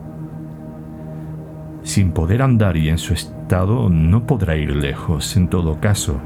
Sin 1.84 2.12
poder 2.12 2.42
andar 2.42 2.78
y 2.78 2.90
en 2.90 2.98
su 2.98 3.14
estado 3.14 3.90
no 3.90 4.26
podrá 4.26 4.58
ir 4.58 4.76
lejos, 4.76 5.38
en 5.38 5.48
todo 5.48 5.80
caso. 5.80 6.20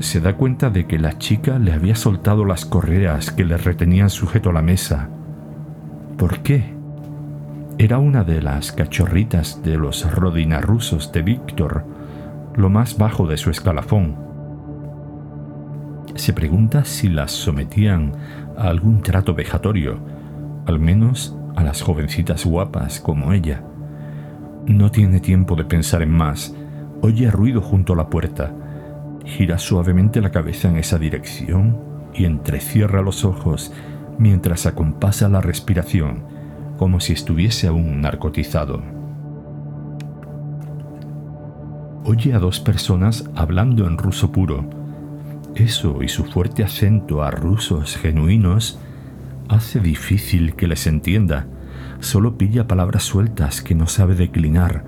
Se 0.00 0.20
da 0.20 0.36
cuenta 0.36 0.70
de 0.70 0.86
que 0.86 0.98
la 0.98 1.16
chica 1.18 1.58
le 1.58 1.72
había 1.72 1.94
soltado 1.94 2.44
las 2.44 2.64
correas 2.64 3.30
que 3.30 3.44
le 3.44 3.56
retenían 3.56 4.10
sujeto 4.10 4.50
a 4.50 4.52
la 4.52 4.62
mesa. 4.62 5.08
¿Por 6.18 6.40
qué? 6.40 6.73
Era 7.76 7.98
una 7.98 8.22
de 8.22 8.40
las 8.40 8.70
cachorritas 8.70 9.60
de 9.64 9.76
los 9.76 10.08
rodinarrusos 10.14 11.10
de 11.10 11.22
Víctor, 11.22 11.84
lo 12.54 12.70
más 12.70 12.96
bajo 12.96 13.26
de 13.26 13.36
su 13.36 13.50
escalafón. 13.50 14.14
Se 16.14 16.32
pregunta 16.32 16.84
si 16.84 17.08
las 17.08 17.32
sometían 17.32 18.12
a 18.56 18.68
algún 18.68 19.02
trato 19.02 19.34
vejatorio, 19.34 19.98
al 20.66 20.78
menos 20.78 21.36
a 21.56 21.64
las 21.64 21.82
jovencitas 21.82 22.46
guapas 22.46 23.00
como 23.00 23.32
ella. 23.32 23.64
No 24.66 24.92
tiene 24.92 25.18
tiempo 25.18 25.56
de 25.56 25.64
pensar 25.64 26.00
en 26.02 26.12
más. 26.12 26.54
Oye 27.00 27.28
ruido 27.28 27.60
junto 27.60 27.94
a 27.94 27.96
la 27.96 28.08
puerta. 28.08 28.52
Gira 29.24 29.58
suavemente 29.58 30.20
la 30.20 30.30
cabeza 30.30 30.68
en 30.68 30.76
esa 30.76 30.96
dirección 30.96 31.80
y 32.14 32.24
entrecierra 32.24 33.02
los 33.02 33.24
ojos 33.24 33.72
mientras 34.16 34.64
acompasa 34.64 35.28
la 35.28 35.40
respiración 35.40 36.33
como 36.76 37.00
si 37.00 37.12
estuviese 37.12 37.66
aún 37.66 38.00
narcotizado. 38.00 38.82
Oye 42.04 42.34
a 42.34 42.38
dos 42.38 42.60
personas 42.60 43.30
hablando 43.34 43.86
en 43.86 43.96
ruso 43.96 44.30
puro. 44.30 44.68
Eso 45.54 46.02
y 46.02 46.08
su 46.08 46.24
fuerte 46.24 46.62
acento 46.62 47.22
a 47.22 47.30
rusos 47.30 47.96
genuinos 47.96 48.78
hace 49.48 49.80
difícil 49.80 50.54
que 50.54 50.66
les 50.66 50.86
entienda. 50.86 51.46
Solo 52.00 52.36
pilla 52.36 52.68
palabras 52.68 53.04
sueltas 53.04 53.62
que 53.62 53.74
no 53.74 53.86
sabe 53.86 54.14
declinar, 54.14 54.84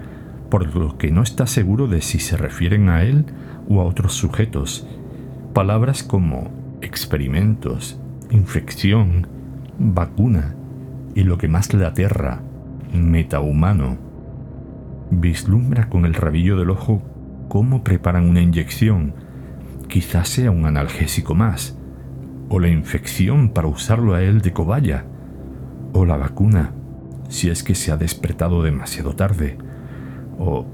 por 0.51 0.75
lo 0.77 0.99
que 0.99 1.11
no 1.11 1.23
está 1.23 1.47
seguro 1.47 1.87
de 1.87 2.03
si 2.03 2.19
se 2.19 2.37
refieren 2.37 2.89
a 2.89 3.03
él 3.03 3.25
o 3.69 3.81
a 3.81 3.85
otros 3.85 4.13
sujetos. 4.13 4.87
Palabras 5.55 6.03
como 6.03 6.51
experimentos, 6.83 7.99
infección, 8.31 9.27
vacuna, 9.79 10.55
y 11.17 11.25
lo 11.25 11.39
que 11.39 11.49
más 11.49 11.73
le 11.73 11.85
aterra, 11.87 12.43
metahumano. 12.93 13.97
Vislumbra 15.11 15.89
con 15.89 16.05
el 16.05 16.13
rabillo 16.13 16.59
del 16.59 16.71
ojo 16.71 17.03
cómo 17.49 17.83
preparan 17.83 18.29
una 18.29 18.43
inyección, 18.43 19.15
quizás 19.89 20.29
sea 20.29 20.51
un 20.51 20.67
analgésico 20.67 21.35
más, 21.35 21.79
o 22.51 22.61
la 22.61 22.69
infección 22.69 23.49
para 23.49 23.67
usarlo 23.67 24.15
a 24.15 24.23
él 24.23 24.43
de 24.43 24.53
cobaya, 24.53 25.07
o 25.95 26.05
la 26.05 26.19
vacuna, 26.19 26.73
si 27.31 27.49
es 27.49 27.63
que 27.63 27.75
se 27.75 27.93
ha 27.93 27.97
despertado 27.97 28.63
demasiado 28.63 29.17
tarde, 29.17 29.57
o 30.39 30.67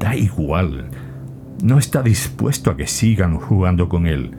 da 0.00 0.16
igual, 0.16 0.88
No 1.62 1.78
está 1.78 2.02
dispuesto 2.02 2.72
a 2.72 2.76
que 2.76 2.88
sigan 2.88 3.38
jugando 3.38 3.88
con 3.88 4.06
él. 4.08 4.32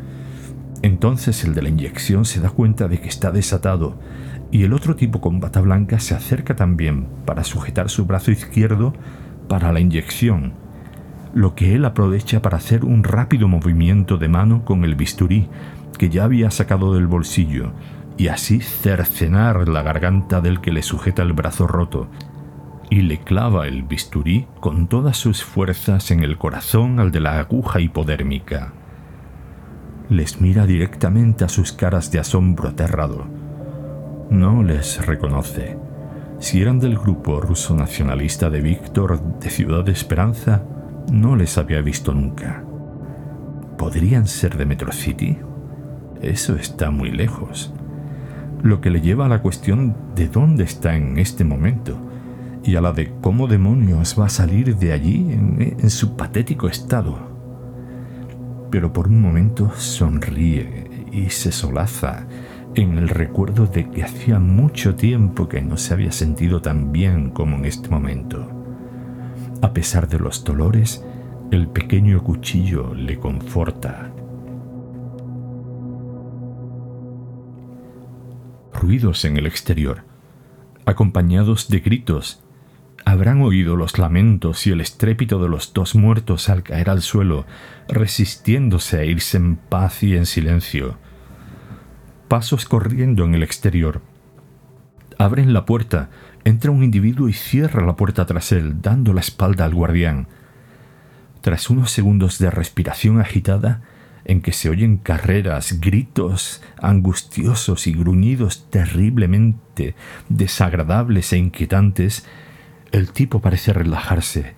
Entonces 0.82 1.46
el 1.46 1.54
de 1.54 1.62
la 1.62 1.70
inyección 1.70 2.26
se 2.26 2.42
da 2.42 2.50
cuenta 2.50 2.90
de 2.90 3.00
que 3.00 3.08
está 3.08 3.32
desatado 3.32 3.98
y 4.54 4.62
el 4.62 4.74
otro 4.74 4.96
tipo 4.96 5.20
con 5.20 5.40
bata 5.40 5.62
blanca 5.62 6.00
se 6.00 6.14
acerca 6.14 6.56
también 6.56 7.08
para 7.26 7.44
sujetar 7.44 7.90
su 7.90 8.06
brazo 8.06 8.30
izquierdo 8.30 8.94
para 9.50 9.74
la 9.74 9.80
inyección, 9.80 10.54
lo 11.34 11.56
que 11.56 11.74
él 11.74 11.86
aprovecha 11.86 12.44
para 12.44 12.58
hacer 12.58 12.86
un 12.86 13.04
rápido 13.04 13.48
movimiento 13.48 14.18
de 14.18 14.28
mano 14.28 14.64
con 14.64 14.84
el 14.84 14.94
bisturí 14.94 15.50
que 15.98 16.10
ya 16.10 16.26
había 16.26 16.52
sacado 16.52 16.94
del 16.94 17.08
bolsillo 17.08 17.72
y 18.16 18.28
así 18.28 18.62
cercenar 18.62 19.68
la 19.68 19.82
garganta 19.82 20.40
del 20.40 20.62
que 20.62 20.72
le 20.72 20.84
sujeta 20.84 21.24
el 21.24 21.34
brazo 21.34 21.66
roto, 21.66 22.08
y 22.92 23.02
le 23.02 23.18
clava 23.18 23.66
el 23.66 23.82
bisturí 23.82 24.46
con 24.60 24.88
todas 24.88 25.18
sus 25.18 25.44
fuerzas 25.44 26.12
en 26.12 26.22
el 26.22 26.38
corazón 26.38 27.00
al 27.00 27.10
de 27.10 27.22
la 27.22 27.40
aguja 27.40 27.80
hipodérmica. 27.80 28.72
Les 30.12 30.42
mira 30.42 30.68
directamente 30.68 31.44
a 31.44 31.50
sus 31.50 31.72
caras 31.72 32.12
de 32.12 32.20
asombro 32.20 32.70
aterrado. 32.70 33.43
No 34.30 34.64
les 34.64 35.06
reconoce. 35.06 35.78
Si 36.40 36.62
eran 36.62 36.80
del 36.80 36.98
grupo 36.98 37.40
ruso 37.40 37.76
nacionalista 37.76 38.50
de 38.50 38.62
Víctor 38.62 39.40
de 39.40 39.50
Ciudad 39.50 39.84
de 39.84 39.92
Esperanza, 39.92 40.64
no 41.12 41.36
les 41.36 41.58
había 41.58 41.82
visto 41.82 42.14
nunca. 42.14 42.64
¿Podrían 43.78 44.28
ser 44.28 44.58
de 44.58 44.66
Metro 44.66 44.92
City? 44.92 45.38
Eso 46.22 46.56
está 46.56 46.90
muy 46.90 47.12
lejos. 47.12 47.74
Lo 48.62 48.82
que 48.82 48.90
le 48.90 49.02
lleva 49.02 49.26
a 49.26 49.30
la 49.30 49.42
cuestión 49.42 49.96
de 50.16 50.28
dónde 50.28 50.64
está 50.64 50.96
en 50.96 51.18
este 51.18 51.44
momento 51.44 51.98
y 52.64 52.76
a 52.76 52.82
la 52.82 52.94
de 52.94 53.12
cómo 53.22 53.48
demonios 53.48 54.18
va 54.20 54.28
a 54.28 54.30
salir 54.30 54.78
de 54.78 54.94
allí 54.94 55.32
en, 55.32 55.90
su 55.90 56.16
patético 56.16 56.68
estado. 56.68 57.20
Pero 58.72 58.94
por 58.94 59.08
un 59.08 59.22
momento 59.22 59.72
sonríe 59.76 61.06
y 61.12 61.30
se 61.30 61.52
solaza 61.52 62.26
en 62.76 62.98
el 62.98 63.10
recuerdo 63.10 63.68
de 63.68 63.90
que 63.90 64.04
hacía 64.04 64.40
mucho 64.40 64.96
tiempo 64.96 65.48
que 65.48 65.62
no 65.62 65.78
se 65.78 65.94
había 65.94 66.12
sentido 66.12 66.62
tan 66.62 66.92
bien 66.92 67.30
como 67.30 67.58
en 67.58 67.66
este 67.66 67.90
momento. 67.90 68.48
A 69.62 69.74
pesar 69.74 70.08
de 70.08 70.20
los 70.20 70.44
dolores, 70.44 71.04
el 71.52 71.68
pequeño 71.68 72.24
cuchillo 72.24 72.94
le 72.94 73.18
conforta. 73.20 74.12
Ruidos 78.74 79.24
en 79.26 79.38
el 79.38 79.46
exterior, 79.46 80.04
acompañados 80.86 81.70
de 81.70 81.80
gritos 81.80 82.44
Habrán 83.06 83.42
oído 83.42 83.76
los 83.76 83.98
lamentos 83.98 84.66
y 84.66 84.72
el 84.72 84.80
estrépito 84.80 85.42
de 85.42 85.50
los 85.50 85.74
dos 85.74 85.94
muertos 85.94 86.48
al 86.48 86.64
caer 86.64 86.90
al 86.90 87.02
suelo, 87.02 87.46
resistiéndose 87.90 89.00
a 89.00 89.04
irse 89.04 89.38
en 89.38 89.58
paz 89.58 90.04
y 90.04 90.16
en 90.16 90.26
silencio. 90.26 90.98
Pasos 92.28 92.66
corriendo 92.66 93.26
en 93.26 93.36
el 93.36 93.44
exterior. 93.44 94.02
Abren 95.18 95.54
la 95.54 95.66
puerta, 95.66 96.10
entra 96.44 96.72
un 96.72 96.84
individuo 96.84 97.30
y 97.30 97.34
cierra 97.34 97.86
la 97.86 97.96
puerta 97.96 98.26
tras 98.26 98.52
él, 98.52 98.82
dando 98.82 99.14
la 99.14 99.22
espalda 99.22 99.66
al 99.66 99.76
guardián. 99.76 100.28
Tras 101.42 101.70
unos 101.70 101.92
segundos 101.92 102.40
de 102.40 102.50
respiración 102.50 103.20
agitada, 103.20 103.82
en 104.26 104.42
que 104.42 104.54
se 104.54 104.70
oyen 104.70 104.98
carreras, 104.98 105.80
gritos 105.82 106.62
angustiosos 106.82 107.88
y 107.88 107.94
gruñidos 107.94 108.70
terriblemente 108.70 109.96
desagradables 110.30 111.34
e 111.34 111.38
inquietantes, 111.38 112.26
el 112.92 113.12
tipo 113.12 113.42
parece 113.42 113.74
relajarse 113.74 114.54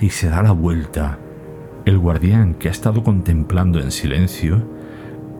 y 0.00 0.10
se 0.10 0.28
da 0.28 0.42
la 0.42 0.52
vuelta. 0.52 1.18
El 1.84 1.98
guardián, 1.98 2.54
que 2.54 2.68
ha 2.68 2.70
estado 2.70 3.02
contemplando 3.02 3.80
en 3.80 3.90
silencio, 3.90 4.68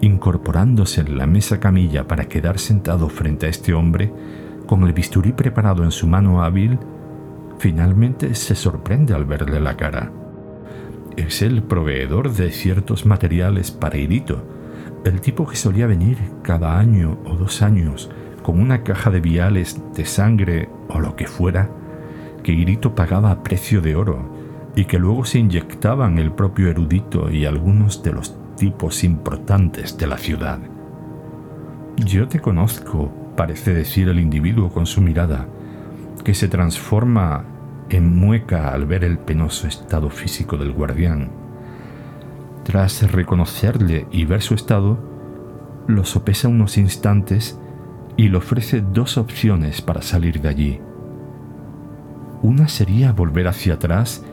incorporándose 0.04 1.00
en 1.00 1.16
la 1.16 1.26
mesa 1.26 1.60
camilla 1.60 2.06
para 2.06 2.26
quedar 2.26 2.58
sentado 2.58 3.08
frente 3.08 3.46
a 3.46 3.48
este 3.48 3.72
hombre, 3.72 4.12
con 4.66 4.84
el 4.84 4.92
bisturí 4.92 5.32
preparado 5.32 5.82
en 5.82 5.90
su 5.90 6.06
mano 6.06 6.42
hábil, 6.42 6.78
finalmente 7.58 8.34
se 8.34 8.54
sorprende 8.54 9.14
al 9.14 9.24
verle 9.24 9.60
la 9.60 9.76
cara. 9.76 10.12
Es 11.16 11.42
el 11.42 11.62
proveedor 11.62 12.32
de 12.32 12.50
ciertos 12.50 13.06
materiales 13.06 13.70
para 13.70 13.96
Irito, 13.96 14.44
el 15.04 15.20
tipo 15.20 15.46
que 15.46 15.56
solía 15.56 15.86
venir 15.86 16.18
cada 16.42 16.78
año 16.78 17.18
o 17.24 17.36
dos 17.36 17.62
años 17.62 18.10
con 18.42 18.60
una 18.60 18.82
caja 18.82 19.10
de 19.10 19.20
viales 19.20 19.80
de 19.94 20.04
sangre 20.04 20.68
o 20.88 21.00
lo 21.00 21.16
que 21.16 21.26
fuera, 21.26 21.70
que 22.42 22.52
Irito 22.52 22.94
pagaba 22.94 23.30
a 23.30 23.42
precio 23.42 23.80
de 23.80 23.96
oro 23.96 24.28
y 24.76 24.84
que 24.84 24.98
luego 24.98 25.24
se 25.24 25.38
inyectaban 25.38 26.18
el 26.18 26.32
propio 26.32 26.68
erudito 26.68 27.30
y 27.30 27.46
algunos 27.46 28.02
de 28.02 28.12
los 28.12 28.36
tipos 28.56 29.04
importantes 29.04 29.96
de 29.96 30.06
la 30.06 30.18
ciudad. 30.18 30.58
Yo 31.96 32.28
te 32.28 32.40
conozco, 32.40 33.12
parece 33.36 33.72
decir 33.72 34.08
el 34.08 34.18
individuo 34.18 34.70
con 34.70 34.86
su 34.86 35.00
mirada, 35.00 35.46
que 36.24 36.34
se 36.34 36.48
transforma 36.48 37.44
en 37.90 38.16
mueca 38.16 38.72
al 38.72 38.86
ver 38.86 39.04
el 39.04 39.18
penoso 39.18 39.68
estado 39.68 40.10
físico 40.10 40.56
del 40.56 40.72
guardián. 40.72 41.30
Tras 42.64 43.10
reconocerle 43.12 44.06
y 44.10 44.24
ver 44.24 44.42
su 44.42 44.54
estado, 44.54 44.98
lo 45.86 46.04
sopesa 46.04 46.48
unos 46.48 46.78
instantes 46.78 47.60
y 48.16 48.28
le 48.28 48.38
ofrece 48.38 48.80
dos 48.80 49.18
opciones 49.18 49.82
para 49.82 50.02
salir 50.02 50.40
de 50.40 50.48
allí. 50.48 50.80
Una 52.42 52.68
sería 52.68 53.12
volver 53.12 53.48
hacia 53.48 53.74
atrás 53.74 54.24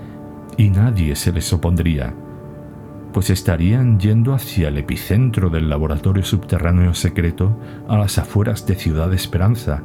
y 0.57 0.69
nadie 0.69 1.15
se 1.15 1.31
les 1.31 1.51
opondría, 1.53 2.13
pues 3.13 3.30
estarían 3.30 4.00
yendo 4.00 4.34
hacia 4.34 4.69
el 4.69 4.78
epicentro 4.78 5.50
del 5.50 5.69
laboratorio 5.69 6.24
subterráneo 6.24 6.93
secreto 6.93 7.58
a 7.88 7.97
las 7.97 8.17
afueras 8.17 8.65
de 8.65 8.76
Ciudad 8.76 9.13
Esperanza, 9.13 9.84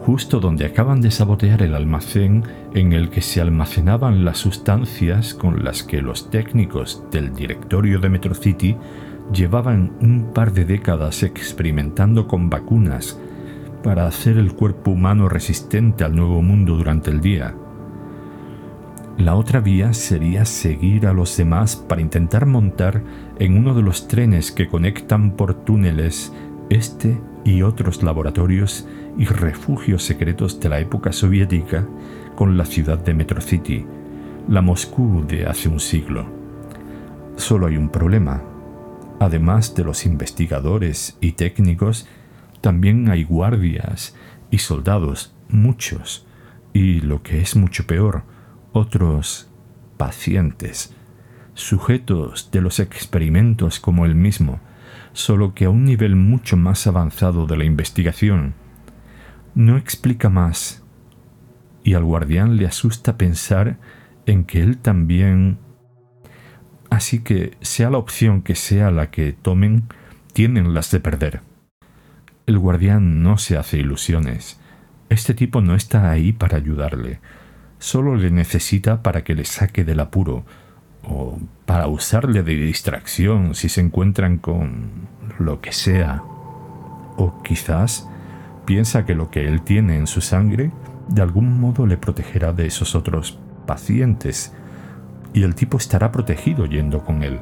justo 0.00 0.38
donde 0.38 0.66
acaban 0.66 1.00
de 1.00 1.10
sabotear 1.10 1.62
el 1.62 1.74
almacén 1.74 2.44
en 2.74 2.92
el 2.92 3.10
que 3.10 3.22
se 3.22 3.40
almacenaban 3.40 4.24
las 4.24 4.38
sustancias 4.38 5.34
con 5.34 5.64
las 5.64 5.82
que 5.82 6.02
los 6.02 6.30
técnicos 6.30 7.02
del 7.10 7.34
directorio 7.34 7.98
de 7.98 8.08
Metro 8.08 8.34
City 8.34 8.76
llevaban 9.32 9.92
un 10.00 10.32
par 10.32 10.52
de 10.52 10.64
décadas 10.64 11.22
experimentando 11.22 12.28
con 12.28 12.48
vacunas 12.48 13.18
para 13.82 14.06
hacer 14.06 14.36
el 14.36 14.54
cuerpo 14.54 14.92
humano 14.92 15.28
resistente 15.28 16.04
al 16.04 16.14
nuevo 16.14 16.42
mundo 16.42 16.76
durante 16.76 17.10
el 17.10 17.20
día. 17.20 17.54
La 19.18 19.34
otra 19.34 19.60
vía 19.60 19.94
sería 19.94 20.44
seguir 20.44 21.06
a 21.06 21.12
los 21.12 21.36
demás 21.36 21.76
para 21.76 22.02
intentar 22.02 22.46
montar 22.46 23.02
en 23.38 23.56
uno 23.56 23.74
de 23.74 23.82
los 23.82 24.08
trenes 24.08 24.52
que 24.52 24.68
conectan 24.68 25.32
por 25.32 25.54
túneles 25.54 26.32
este 26.68 27.18
y 27.44 27.62
otros 27.62 28.02
laboratorios 28.02 28.86
y 29.16 29.24
refugios 29.24 30.02
secretos 30.02 30.60
de 30.60 30.68
la 30.68 30.80
época 30.80 31.12
soviética 31.12 31.86
con 32.34 32.56
la 32.56 32.66
ciudad 32.66 32.98
de 32.98 33.14
Metro 33.14 33.40
City, 33.40 33.86
la 34.48 34.60
Moscú 34.60 35.24
de 35.26 35.46
hace 35.46 35.68
un 35.68 35.80
siglo. 35.80 36.26
Solo 37.36 37.66
hay 37.66 37.76
un 37.76 37.88
problema, 37.88 38.42
Además 39.18 39.74
de 39.74 39.84
los 39.84 40.04
investigadores 40.04 41.16
y 41.20 41.32
técnicos, 41.32 42.06
también 42.60 43.08
hay 43.08 43.24
guardias 43.24 44.14
y 44.50 44.58
soldados, 44.58 45.34
muchos, 45.48 46.26
y 46.74 47.00
lo 47.00 47.22
que 47.22 47.40
es 47.40 47.56
mucho 47.56 47.86
peor, 47.86 48.24
otros 48.76 49.48
pacientes, 49.96 50.94
sujetos 51.54 52.50
de 52.50 52.60
los 52.60 52.80
experimentos 52.80 53.80
como 53.80 54.04
el 54.04 54.14
mismo, 54.14 54.60
solo 55.12 55.54
que 55.54 55.64
a 55.64 55.70
un 55.70 55.84
nivel 55.84 56.16
mucho 56.16 56.56
más 56.56 56.86
avanzado 56.86 57.46
de 57.46 57.56
la 57.56 57.64
investigación. 57.64 58.54
No 59.54 59.76
explica 59.76 60.28
más, 60.28 60.84
y 61.82 61.94
al 61.94 62.04
guardián 62.04 62.56
le 62.56 62.66
asusta 62.66 63.16
pensar 63.16 63.78
en 64.26 64.44
que 64.44 64.62
él 64.62 64.78
también 64.78 65.58
Así 66.90 67.20
que, 67.20 67.56
sea 67.60 67.90
la 67.90 67.98
opción 67.98 68.42
que 68.42 68.54
sea 68.54 68.90
la 68.90 69.10
que 69.10 69.32
tomen, 69.32 69.84
tienen 70.32 70.74
las 70.74 70.90
de 70.90 71.00
perder. 71.00 71.40
El 72.46 72.58
guardián 72.58 73.22
no 73.22 73.38
se 73.38 73.56
hace 73.56 73.78
ilusiones. 73.78 74.60
Este 75.08 75.34
tipo 75.34 75.60
no 75.60 75.74
está 75.74 76.10
ahí 76.10 76.32
para 76.32 76.56
ayudarle. 76.56 77.20
Solo 77.78 78.16
le 78.16 78.30
necesita 78.30 79.02
para 79.02 79.22
que 79.24 79.34
le 79.34 79.44
saque 79.44 79.84
del 79.84 80.00
apuro 80.00 80.44
o 81.08 81.38
para 81.66 81.86
usarle 81.86 82.42
de 82.42 82.54
distracción 82.54 83.54
si 83.54 83.68
se 83.68 83.80
encuentran 83.80 84.38
con 84.38 85.08
lo 85.38 85.60
que 85.60 85.72
sea. 85.72 86.22
O 87.16 87.42
quizás 87.42 88.08
piensa 88.64 89.04
que 89.04 89.14
lo 89.14 89.30
que 89.30 89.46
él 89.46 89.62
tiene 89.62 89.96
en 89.96 90.06
su 90.06 90.20
sangre 90.20 90.70
de 91.08 91.22
algún 91.22 91.60
modo 91.60 91.86
le 91.86 91.96
protegerá 91.96 92.52
de 92.52 92.66
esos 92.66 92.94
otros 92.94 93.38
pacientes 93.66 94.52
y 95.32 95.42
el 95.42 95.54
tipo 95.54 95.76
estará 95.76 96.10
protegido 96.12 96.66
yendo 96.66 97.04
con 97.04 97.22
él. 97.22 97.38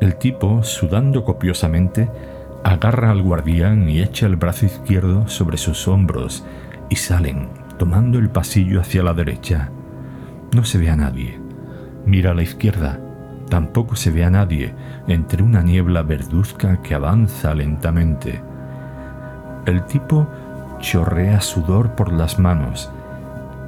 El 0.00 0.16
tipo, 0.16 0.62
sudando 0.62 1.24
copiosamente, 1.24 2.08
agarra 2.62 3.10
al 3.10 3.22
guardián 3.22 3.88
y 3.88 4.00
echa 4.00 4.26
el 4.26 4.36
brazo 4.36 4.66
izquierdo 4.66 5.28
sobre 5.28 5.56
sus 5.58 5.88
hombros 5.88 6.44
y 6.88 6.96
salen, 6.96 7.48
tomando 7.78 8.18
el 8.18 8.30
pasillo 8.30 8.80
hacia 8.80 9.02
la 9.02 9.14
derecha. 9.14 9.70
No 10.54 10.64
se 10.64 10.78
ve 10.78 10.90
a 10.90 10.96
nadie. 10.96 11.38
Mira 12.06 12.30
a 12.30 12.34
la 12.34 12.42
izquierda. 12.42 13.00
Tampoco 13.48 13.96
se 13.96 14.10
ve 14.10 14.24
a 14.24 14.30
nadie 14.30 14.74
entre 15.06 15.42
una 15.42 15.62
niebla 15.62 16.02
verduzca 16.02 16.82
que 16.82 16.94
avanza 16.94 17.54
lentamente. 17.54 18.40
El 19.66 19.84
tipo 19.84 20.28
chorrea 20.80 21.40
sudor 21.40 21.94
por 21.94 22.12
las 22.12 22.38
manos. 22.38 22.90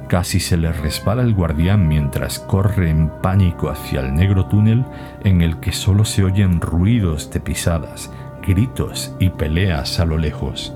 Casi 0.07 0.39
se 0.39 0.57
le 0.57 0.71
resbala 0.73 1.21
el 1.21 1.33
guardián 1.33 1.87
mientras 1.87 2.39
corre 2.39 2.89
en 2.89 3.09
pánico 3.21 3.69
hacia 3.69 4.01
el 4.01 4.13
negro 4.13 4.45
túnel 4.47 4.85
en 5.23 5.41
el 5.41 5.59
que 5.59 5.71
solo 5.71 6.03
se 6.03 6.23
oyen 6.23 6.59
ruidos 6.59 7.31
de 7.31 7.39
pisadas, 7.39 8.11
gritos 8.45 9.15
y 9.19 9.29
peleas 9.29 9.99
a 9.99 10.05
lo 10.05 10.17
lejos. 10.17 10.75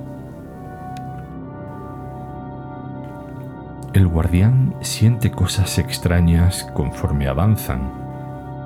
El 3.96 4.10
guardián 4.10 4.76
siente 4.82 5.32
cosas 5.32 5.78
extrañas 5.78 6.70
conforme 6.74 7.30
avanzan. 7.30 7.94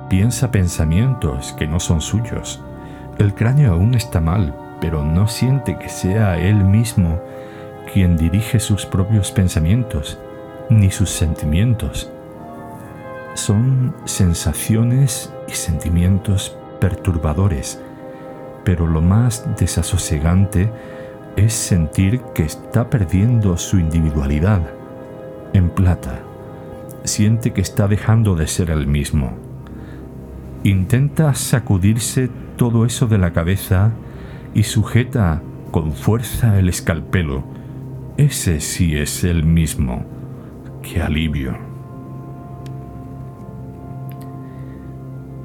Piensa 0.08 0.50
pensamientos 0.50 1.54
que 1.56 1.68
no 1.68 1.78
son 1.78 2.00
suyos. 2.00 2.60
El 3.16 3.32
cráneo 3.34 3.74
aún 3.74 3.94
está 3.94 4.20
mal, 4.20 4.56
pero 4.80 5.04
no 5.04 5.28
siente 5.28 5.78
que 5.78 5.88
sea 5.88 6.36
él 6.36 6.56
mismo 6.56 7.20
quien 7.92 8.16
dirige 8.16 8.58
sus 8.58 8.86
propios 8.86 9.30
pensamientos 9.30 10.18
ni 10.68 10.90
sus 10.90 11.10
sentimientos. 11.10 12.10
Son 13.34 13.94
sensaciones 14.06 15.32
y 15.46 15.52
sentimientos 15.52 16.56
perturbadores, 16.80 17.80
pero 18.64 18.84
lo 18.84 19.00
más 19.00 19.46
desasosegante 19.56 20.72
es 21.36 21.52
sentir 21.52 22.20
que 22.34 22.42
está 22.42 22.90
perdiendo 22.90 23.56
su 23.56 23.78
individualidad 23.78 24.79
en 25.52 25.70
plata. 25.70 26.20
Siente 27.04 27.52
que 27.52 27.60
está 27.60 27.88
dejando 27.88 28.34
de 28.34 28.46
ser 28.46 28.70
el 28.70 28.86
mismo. 28.86 29.32
Intenta 30.64 31.34
sacudirse 31.34 32.30
todo 32.56 32.84
eso 32.84 33.06
de 33.06 33.18
la 33.18 33.32
cabeza 33.32 33.92
y 34.54 34.64
sujeta 34.64 35.42
con 35.70 35.92
fuerza 35.92 36.58
el 36.58 36.68
escalpelo. 36.68 37.44
Ese 38.16 38.60
sí 38.60 38.96
es 38.96 39.24
el 39.24 39.44
mismo. 39.44 40.04
¡Qué 40.82 41.00
alivio! 41.00 41.56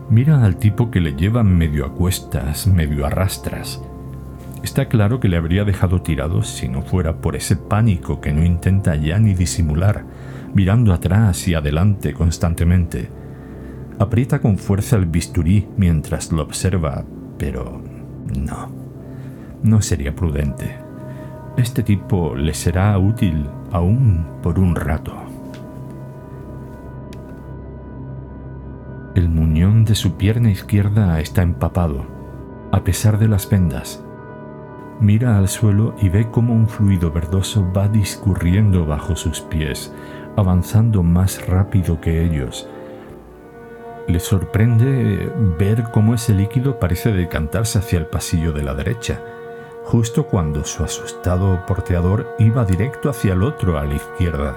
Mira 0.09 0.43
al 0.43 0.57
tipo 0.57 0.91
que 0.91 0.99
le 0.99 1.13
lleva 1.13 1.43
medio 1.43 1.85
a 1.85 1.93
cuestas, 1.93 2.67
medio 2.67 3.05
a 3.05 3.09
rastras. 3.09 3.81
Está 4.65 4.87
claro 4.87 5.19
que 5.19 5.27
le 5.27 5.37
habría 5.37 5.63
dejado 5.63 6.01
tirado 6.01 6.41
si 6.41 6.67
no 6.67 6.81
fuera 6.81 7.21
por 7.21 7.35
ese 7.35 7.55
pánico 7.55 8.19
que 8.19 8.33
no 8.33 8.43
intenta 8.43 8.95
ya 8.95 9.19
ni 9.19 9.35
disimular, 9.35 10.05
mirando 10.55 10.91
atrás 10.91 11.47
y 11.47 11.53
adelante 11.53 12.13
constantemente. 12.13 13.07
Aprieta 13.99 14.39
con 14.39 14.57
fuerza 14.57 14.95
el 14.95 15.05
bisturí 15.05 15.67
mientras 15.77 16.31
lo 16.31 16.41
observa, 16.41 17.05
pero 17.37 17.79
no, 18.35 18.71
no 19.61 19.81
sería 19.83 20.15
prudente. 20.15 20.77
Este 21.57 21.83
tipo 21.83 22.35
le 22.35 22.55
será 22.55 22.97
útil 22.97 23.45
aún 23.71 24.25
por 24.41 24.57
un 24.57 24.75
rato. 24.75 25.13
El 29.13 29.29
muñón 29.29 29.85
de 29.85 29.93
su 29.93 30.17
pierna 30.17 30.49
izquierda 30.49 31.19
está 31.19 31.43
empapado, 31.43 32.03
a 32.71 32.83
pesar 32.83 33.19
de 33.19 33.27
las 33.27 33.47
vendas. 33.47 34.04
Mira 34.99 35.37
al 35.37 35.49
suelo 35.49 35.93
y 36.01 36.07
ve 36.07 36.31
cómo 36.31 36.53
un 36.53 36.69
fluido 36.69 37.11
verdoso 37.11 37.69
va 37.75 37.89
discurriendo 37.89 38.85
bajo 38.85 39.17
sus 39.17 39.41
pies, 39.41 39.93
avanzando 40.37 41.03
más 41.03 41.45
rápido 41.47 41.99
que 41.99 42.23
ellos. 42.23 42.69
Le 44.07 44.21
sorprende 44.21 45.29
ver 45.59 45.83
cómo 45.91 46.13
ese 46.13 46.33
líquido 46.33 46.79
parece 46.79 47.11
decantarse 47.11 47.79
hacia 47.79 47.99
el 47.99 48.05
pasillo 48.05 48.53
de 48.53 48.63
la 48.63 48.73
derecha, 48.73 49.19
justo 49.83 50.27
cuando 50.27 50.63
su 50.63 50.83
asustado 50.83 51.65
porteador 51.65 52.33
iba 52.39 52.63
directo 52.63 53.09
hacia 53.09 53.33
el 53.33 53.43
otro 53.43 53.77
a 53.77 53.83
la 53.83 53.95
izquierda. 53.95 54.55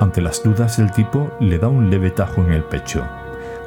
Ante 0.00 0.20
las 0.20 0.42
dudas 0.42 0.76
del 0.76 0.92
tipo 0.92 1.30
le 1.40 1.58
da 1.58 1.68
un 1.68 1.88
leve 1.88 2.10
tajo 2.10 2.42
en 2.42 2.52
el 2.52 2.64
pecho. 2.64 3.06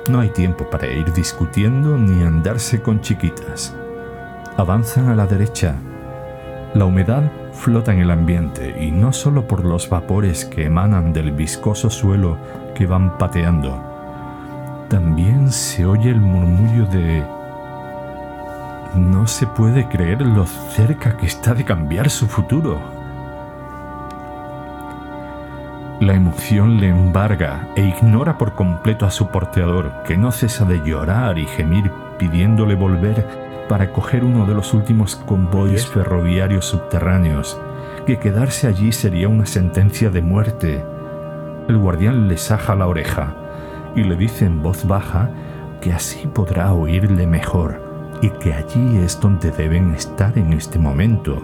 No 0.07 0.19
hay 0.19 0.29
tiempo 0.29 0.69
para 0.69 0.87
ir 0.87 1.11
discutiendo 1.13 1.97
ni 1.97 2.21
andarse 2.21 2.81
con 2.81 3.01
chiquitas 3.01 3.75
avanzan 4.57 5.09
a 5.09 5.15
la 5.15 5.27
derecha. 5.27 5.75
La 6.73 6.85
humedad 6.85 7.23
flota 7.53 7.93
en 7.93 7.99
el 7.99 8.11
ambiente 8.11 8.75
y 8.83 8.91
no 8.91 9.13
solo 9.13 9.47
por 9.47 9.63
los 9.63 9.89
vapores 9.89 10.45
que 10.45 10.65
emanan 10.65 11.13
del 11.13 11.31
viscoso 11.31 11.89
suelo 11.89 12.37
que 12.75 12.87
van 12.87 13.17
pateando. 13.17 13.83
También 14.89 15.51
se 15.51 15.85
oye 15.85 16.09
el 16.09 16.19
murmullo 16.19 16.85
de... 16.87 17.23
No 18.95 19.27
se 19.27 19.45
puede 19.45 19.87
creer 19.87 20.21
lo 20.21 20.45
cerca 20.45 21.17
que 21.17 21.27
está 21.27 21.53
de 21.53 21.63
cambiar 21.63 22.09
su 22.09 22.27
futuro. 22.27 22.79
La 25.99 26.13
emoción 26.13 26.79
le 26.79 26.89
embarga 26.89 27.67
e 27.75 27.81
ignora 27.81 28.37
por 28.37 28.53
completo 28.53 29.05
a 29.05 29.11
su 29.11 29.27
porteador, 29.27 30.03
que 30.05 30.17
no 30.17 30.31
cesa 30.31 30.63
de 30.65 30.79
llorar 30.83 31.37
y 31.37 31.45
gemir 31.45 31.91
pidiéndole 32.17 32.75
volver 32.75 33.46
para 33.67 33.91
coger 33.91 34.23
uno 34.23 34.45
de 34.45 34.53
los 34.53 34.73
últimos 34.73 35.15
convoyes 35.15 35.87
ferroviarios 35.87 36.65
subterráneos, 36.65 37.59
que 38.05 38.17
quedarse 38.17 38.67
allí 38.67 38.91
sería 38.91 39.27
una 39.27 39.45
sentencia 39.45 40.09
de 40.09 40.21
muerte. 40.21 40.83
El 41.67 41.77
guardián 41.77 42.27
le 42.27 42.37
saja 42.37 42.75
la 42.75 42.87
oreja 42.87 43.35
y 43.95 44.03
le 44.03 44.15
dice 44.15 44.45
en 44.45 44.63
voz 44.63 44.87
baja 44.87 45.29
que 45.81 45.91
así 45.91 46.27
podrá 46.27 46.73
oírle 46.73 47.27
mejor 47.27 47.81
y 48.21 48.29
que 48.29 48.53
allí 48.53 48.97
es 48.97 49.19
donde 49.19 49.51
deben 49.51 49.93
estar 49.93 50.37
en 50.37 50.53
este 50.53 50.79
momento, 50.79 51.41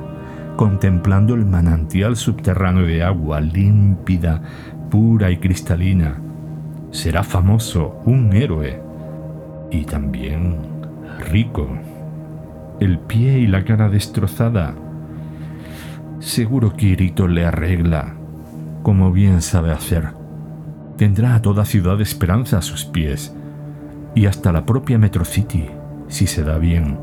contemplando 0.56 1.36
el 1.36 1.46
manantial 1.46 2.16
subterráneo 2.16 2.86
de 2.86 3.04
agua 3.04 3.42
límpida, 3.42 4.42
pura 4.90 5.30
y 5.32 5.38
cristalina. 5.38 6.20
Será 6.92 7.24
famoso, 7.24 8.00
un 8.06 8.34
héroe 8.34 8.82
y 9.72 9.84
también 9.86 10.58
rico 11.32 11.68
el 12.80 13.00
pie 13.00 13.40
y 13.40 13.48
la 13.48 13.64
cara 13.64 13.90
destrozada. 13.90 14.74
Seguro 16.20 16.76
Kirito 16.76 17.28
le 17.28 17.46
arregla, 17.46 18.16
como 18.82 19.12
bien 19.12 19.42
sabe 19.42 19.72
hacer. 19.72 20.10
Tendrá 20.98 21.36
a 21.36 21.42
toda 21.42 21.66
Ciudad 21.66 22.00
Esperanza 22.02 22.60
a 22.60 22.62
sus 22.62 22.86
pies, 22.86 23.36
y 24.16 24.26
hasta 24.26 24.52
la 24.52 24.66
propia 24.66 24.98
Metro 24.98 25.26
City, 25.26 25.70
si 26.08 26.28
se 26.28 26.44
da 26.44 26.58
bien. 26.58 26.98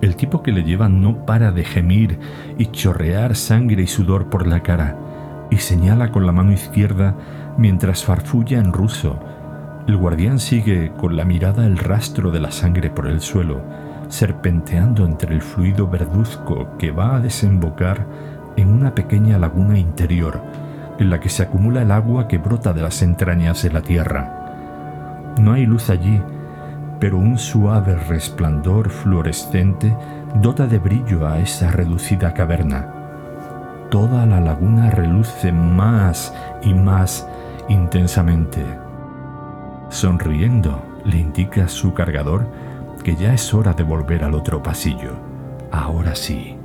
El 0.00 0.16
tipo 0.16 0.42
que 0.42 0.52
le 0.52 0.62
lleva 0.62 0.88
no 0.88 1.26
para 1.26 1.50
de 1.50 1.64
gemir 1.64 2.18
y 2.56 2.66
chorrear 2.66 3.34
sangre 3.34 3.82
y 3.82 3.86
sudor 3.86 4.30
por 4.30 4.46
la 4.46 4.62
cara, 4.62 4.96
y 5.50 5.56
señala 5.56 6.12
con 6.12 6.26
la 6.26 6.32
mano 6.32 6.52
izquierda 6.52 7.16
mientras 7.56 8.04
farfulla 8.04 8.58
en 8.58 8.72
ruso 8.72 9.18
el 9.88 9.96
guardián 9.96 10.38
sigue 10.38 10.92
con 10.98 11.16
la 11.16 11.24
mirada 11.24 11.64
el 11.64 11.78
rastro 11.78 12.30
de 12.30 12.40
la 12.40 12.50
sangre 12.50 12.90
por 12.90 13.06
el 13.06 13.22
suelo, 13.22 13.62
serpenteando 14.10 15.06
entre 15.06 15.34
el 15.34 15.40
fluido 15.40 15.88
verduzco 15.88 16.76
que 16.76 16.90
va 16.90 17.16
a 17.16 17.20
desembocar 17.20 18.06
en 18.58 18.68
una 18.68 18.94
pequeña 18.94 19.38
laguna 19.38 19.78
interior, 19.78 20.42
en 20.98 21.08
la 21.08 21.20
que 21.20 21.30
se 21.30 21.42
acumula 21.42 21.80
el 21.80 21.90
agua 21.90 22.28
que 22.28 22.36
brota 22.36 22.74
de 22.74 22.82
las 22.82 23.00
entrañas 23.00 23.62
de 23.62 23.70
la 23.70 23.80
tierra. 23.80 25.34
No 25.40 25.54
hay 25.54 25.64
luz 25.64 25.88
allí, 25.88 26.20
pero 27.00 27.16
un 27.16 27.38
suave 27.38 27.94
resplandor 27.94 28.90
fluorescente 28.90 29.96
dota 30.42 30.66
de 30.66 30.80
brillo 30.80 31.26
a 31.26 31.38
esa 31.38 31.70
reducida 31.70 32.34
caverna. 32.34 32.88
Toda 33.90 34.26
la 34.26 34.38
laguna 34.38 34.90
reluce 34.90 35.50
más 35.50 36.34
y 36.62 36.74
más 36.74 37.26
intensamente. 37.70 38.87
Sonriendo, 39.90 40.82
le 41.04 41.18
indica 41.18 41.64
a 41.64 41.68
su 41.68 41.94
cargador 41.94 42.46
que 43.02 43.16
ya 43.16 43.32
es 43.32 43.54
hora 43.54 43.72
de 43.72 43.82
volver 43.82 44.22
al 44.22 44.34
otro 44.34 44.62
pasillo. 44.62 45.12
Ahora 45.72 46.14
sí. 46.14 46.56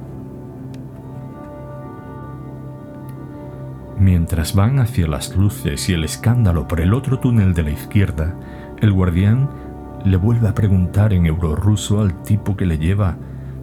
Mientras 3.98 4.54
van 4.54 4.80
hacia 4.80 5.08
las 5.08 5.36
luces 5.38 5.88
y 5.88 5.94
el 5.94 6.04
escándalo 6.04 6.68
por 6.68 6.82
el 6.82 6.94
otro 6.94 7.20
túnel 7.20 7.54
de 7.54 7.64
la 7.64 7.72
izquierda, 7.72 8.36
el 8.82 8.92
guardián 8.92 9.50
le 10.04 10.18
vuelve 10.18 10.50
a 10.50 10.54
preguntar 10.54 11.14
en 11.14 11.26
eurorruso 11.26 12.02
al 12.02 12.24
tipo 12.24 12.58
que 12.58 12.66
le 12.66 12.78
lleva 12.78 13.16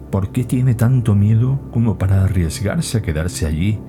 por 0.09 0.31
qué 0.31 0.43
tiene 0.43 0.73
tanto 0.73 1.13
miedo 1.13 1.59
como 1.71 1.99
para 1.99 2.23
arriesgarse 2.23 2.97
a 2.97 3.01
quedarse 3.01 3.45
allí 3.45 3.79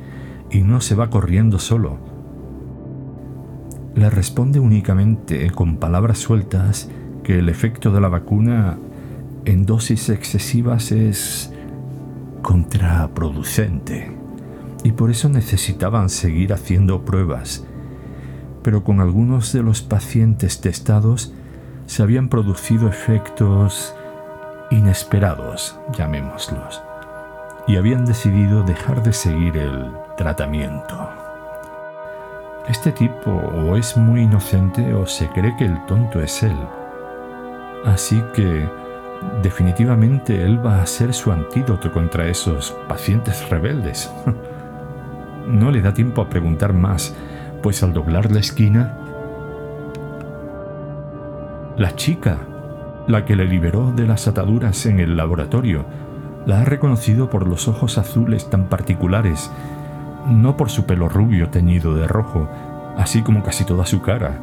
y 0.50 0.60
no 0.60 0.82
se 0.82 0.94
va 0.94 1.08
corriendo 1.08 1.58
solo 1.58 2.11
le 3.94 4.10
responde 4.10 4.60
únicamente 4.60 5.50
con 5.50 5.76
palabras 5.76 6.18
sueltas 6.18 6.90
que 7.22 7.38
el 7.38 7.48
efecto 7.48 7.90
de 7.92 8.00
la 8.00 8.08
vacuna 8.08 8.78
en 9.44 9.66
dosis 9.66 10.08
excesivas 10.08 10.92
es 10.92 11.52
contraproducente 12.42 14.10
y 14.84 14.92
por 14.92 15.10
eso 15.10 15.28
necesitaban 15.28 16.08
seguir 16.08 16.52
haciendo 16.52 17.04
pruebas 17.04 17.64
pero 18.62 18.84
con 18.84 19.00
algunos 19.00 19.52
de 19.52 19.62
los 19.62 19.82
pacientes 19.82 20.60
testados 20.60 21.32
se 21.86 22.02
habían 22.02 22.28
producido 22.28 22.88
efectos 22.88 23.94
inesperados, 24.70 25.78
llamémoslos, 25.96 26.82
y 27.66 27.76
habían 27.76 28.06
decidido 28.06 28.62
dejar 28.62 29.02
de 29.02 29.12
seguir 29.12 29.56
el 29.56 29.90
tratamiento. 30.16 31.21
Este 32.68 32.92
tipo 32.92 33.30
o 33.30 33.76
es 33.76 33.96
muy 33.96 34.22
inocente 34.22 34.94
o 34.94 35.06
se 35.06 35.28
cree 35.28 35.56
que 35.56 35.64
el 35.64 35.84
tonto 35.86 36.20
es 36.20 36.42
él. 36.42 36.56
Así 37.84 38.22
que 38.34 38.68
definitivamente 39.42 40.44
él 40.44 40.64
va 40.64 40.80
a 40.80 40.86
ser 40.86 41.12
su 41.12 41.32
antídoto 41.32 41.92
contra 41.92 42.28
esos 42.28 42.76
pacientes 42.88 43.48
rebeldes. 43.50 44.12
no 45.46 45.70
le 45.70 45.82
da 45.82 45.92
tiempo 45.92 46.22
a 46.22 46.28
preguntar 46.28 46.72
más, 46.72 47.14
pues 47.62 47.82
al 47.82 47.92
doblar 47.92 48.30
la 48.30 48.40
esquina, 48.40 48.96
la 51.76 51.96
chica, 51.96 52.38
la 53.08 53.24
que 53.24 53.34
le 53.34 53.46
liberó 53.46 53.92
de 53.92 54.06
las 54.06 54.28
ataduras 54.28 54.86
en 54.86 55.00
el 55.00 55.16
laboratorio, 55.16 55.84
la 56.46 56.60
ha 56.60 56.64
reconocido 56.64 57.30
por 57.30 57.48
los 57.48 57.66
ojos 57.66 57.98
azules 57.98 58.50
tan 58.50 58.66
particulares, 58.66 59.50
no 60.26 60.56
por 60.56 60.70
su 60.70 60.86
pelo 60.86 61.08
rubio 61.08 61.48
teñido 61.48 61.94
de 61.94 62.06
rojo, 62.06 62.48
así 62.96 63.22
como 63.22 63.42
casi 63.42 63.64
toda 63.64 63.86
su 63.86 64.02
cara, 64.02 64.38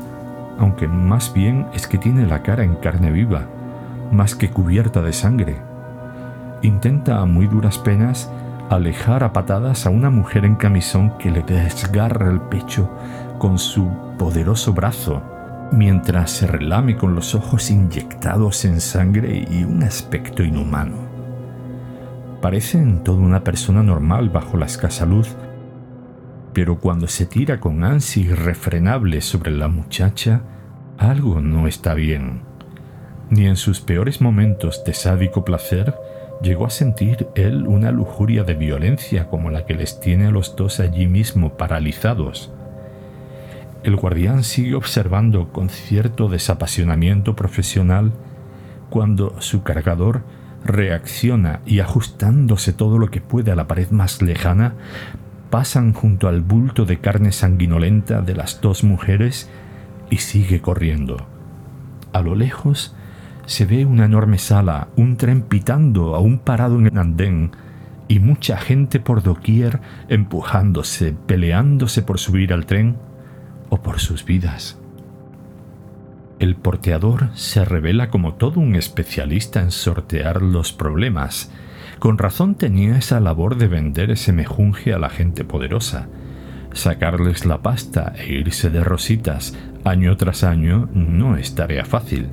aunque 0.57 0.87
más 0.87 1.33
bien 1.33 1.67
es 1.73 1.87
que 1.87 1.97
tiene 1.97 2.25
la 2.25 2.43
cara 2.43 2.63
en 2.63 2.75
carne 2.75 3.11
viva, 3.11 3.43
más 4.11 4.35
que 4.35 4.49
cubierta 4.49 5.01
de 5.01 5.13
sangre. 5.13 5.57
Intenta 6.61 7.21
a 7.21 7.25
muy 7.25 7.47
duras 7.47 7.77
penas 7.77 8.29
alejar 8.69 9.23
a 9.23 9.33
patadas 9.33 9.85
a 9.85 9.89
una 9.89 10.09
mujer 10.09 10.45
en 10.45 10.55
camisón 10.55 11.17
que 11.17 11.31
le 11.31 11.41
desgarra 11.41 12.29
el 12.29 12.39
pecho 12.39 12.89
con 13.39 13.57
su 13.57 13.89
poderoso 14.17 14.73
brazo, 14.73 15.23
mientras 15.71 16.31
se 16.31 16.47
relame 16.47 16.95
con 16.95 17.15
los 17.15 17.33
ojos 17.33 17.71
inyectados 17.71 18.65
en 18.65 18.79
sangre 18.81 19.47
y 19.49 19.63
un 19.63 19.83
aspecto 19.83 20.43
inhumano. 20.43 20.97
Parece 22.41 22.77
en 22.77 23.03
todo 23.03 23.17
una 23.17 23.43
persona 23.43 23.81
normal 23.81 24.29
bajo 24.29 24.57
la 24.57 24.65
escasa 24.65 25.05
luz, 25.05 25.35
pero 26.53 26.79
cuando 26.79 27.07
se 27.07 27.25
tira 27.25 27.59
con 27.59 27.83
ansia 27.83 28.23
irrefrenable 28.23 29.21
sobre 29.21 29.51
la 29.51 29.67
muchacha, 29.67 30.41
algo 30.97 31.41
no 31.41 31.67
está 31.67 31.93
bien. 31.93 32.41
Ni 33.29 33.45
en 33.45 33.55
sus 33.55 33.79
peores 33.79 34.21
momentos 34.21 34.83
de 34.83 34.93
sádico 34.93 35.45
placer 35.45 35.95
llegó 36.41 36.65
a 36.65 36.69
sentir 36.69 37.27
él 37.35 37.67
una 37.67 37.91
lujuria 37.91 38.43
de 38.43 38.55
violencia 38.55 39.27
como 39.27 39.51
la 39.51 39.65
que 39.65 39.75
les 39.75 39.99
tiene 39.99 40.27
a 40.27 40.31
los 40.31 40.55
dos 40.55 40.79
allí 40.79 41.07
mismo 41.07 41.57
paralizados. 41.57 42.51
El 43.83 43.95
guardián 43.95 44.43
sigue 44.43 44.75
observando 44.75 45.49
con 45.53 45.69
cierto 45.69 46.27
desapasionamiento 46.27 47.35
profesional 47.35 48.11
cuando 48.89 49.39
su 49.39 49.63
cargador 49.63 50.23
reacciona 50.65 51.61
y 51.65 51.79
ajustándose 51.79 52.73
todo 52.73 52.97
lo 52.97 53.09
que 53.09 53.21
puede 53.21 53.51
a 53.51 53.55
la 53.55 53.67
pared 53.67 53.89
más 53.91 54.21
lejana, 54.21 54.73
pasan 55.49 55.93
junto 55.93 56.27
al 56.27 56.41
bulto 56.41 56.85
de 56.85 56.99
carne 56.99 57.31
sanguinolenta 57.31 58.21
de 58.21 58.35
las 58.35 58.61
dos 58.61 58.83
mujeres 58.83 59.49
y 60.09 60.17
sigue 60.17 60.61
corriendo. 60.61 61.27
A 62.13 62.21
lo 62.21 62.35
lejos 62.35 62.95
se 63.45 63.65
ve 63.65 63.85
una 63.85 64.05
enorme 64.05 64.37
sala, 64.37 64.89
un 64.95 65.17
tren 65.17 65.41
pitando 65.41 66.15
aún 66.15 66.39
parado 66.39 66.77
en 66.79 66.87
el 66.87 66.97
andén 66.97 67.51
y 68.07 68.19
mucha 68.19 68.57
gente 68.57 68.99
por 68.99 69.23
doquier 69.23 69.79
empujándose, 70.07 71.13
peleándose 71.13 72.01
por 72.01 72.19
subir 72.19 72.53
al 72.53 72.65
tren 72.65 72.97
o 73.69 73.81
por 73.81 73.99
sus 73.99 74.25
vidas. 74.25 74.79
El 76.39 76.55
porteador 76.55 77.29
se 77.33 77.65
revela 77.65 78.09
como 78.09 78.35
todo 78.35 78.59
un 78.59 78.75
especialista 78.75 79.61
en 79.61 79.71
sortear 79.71 80.41
los 80.41 80.71
problemas. 80.71 81.51
Con 81.99 82.17
razón 82.17 82.55
tenía 82.55 82.97
esa 82.97 83.19
labor 83.19 83.57
de 83.57 83.67
vender 83.67 84.09
ese 84.09 84.31
mejunje 84.31 84.93
a 84.93 84.99
la 84.99 85.09
gente 85.09 85.43
poderosa. 85.43 86.07
Sacarles 86.71 87.45
la 87.45 87.61
pasta 87.61 88.13
e 88.17 88.31
irse 88.33 88.69
de 88.69 88.83
rositas 88.83 89.53
año 89.83 90.15
tras 90.15 90.45
año 90.45 90.87
no 90.93 91.35
es 91.35 91.55
tarea 91.55 91.83
fácil. 91.83 92.29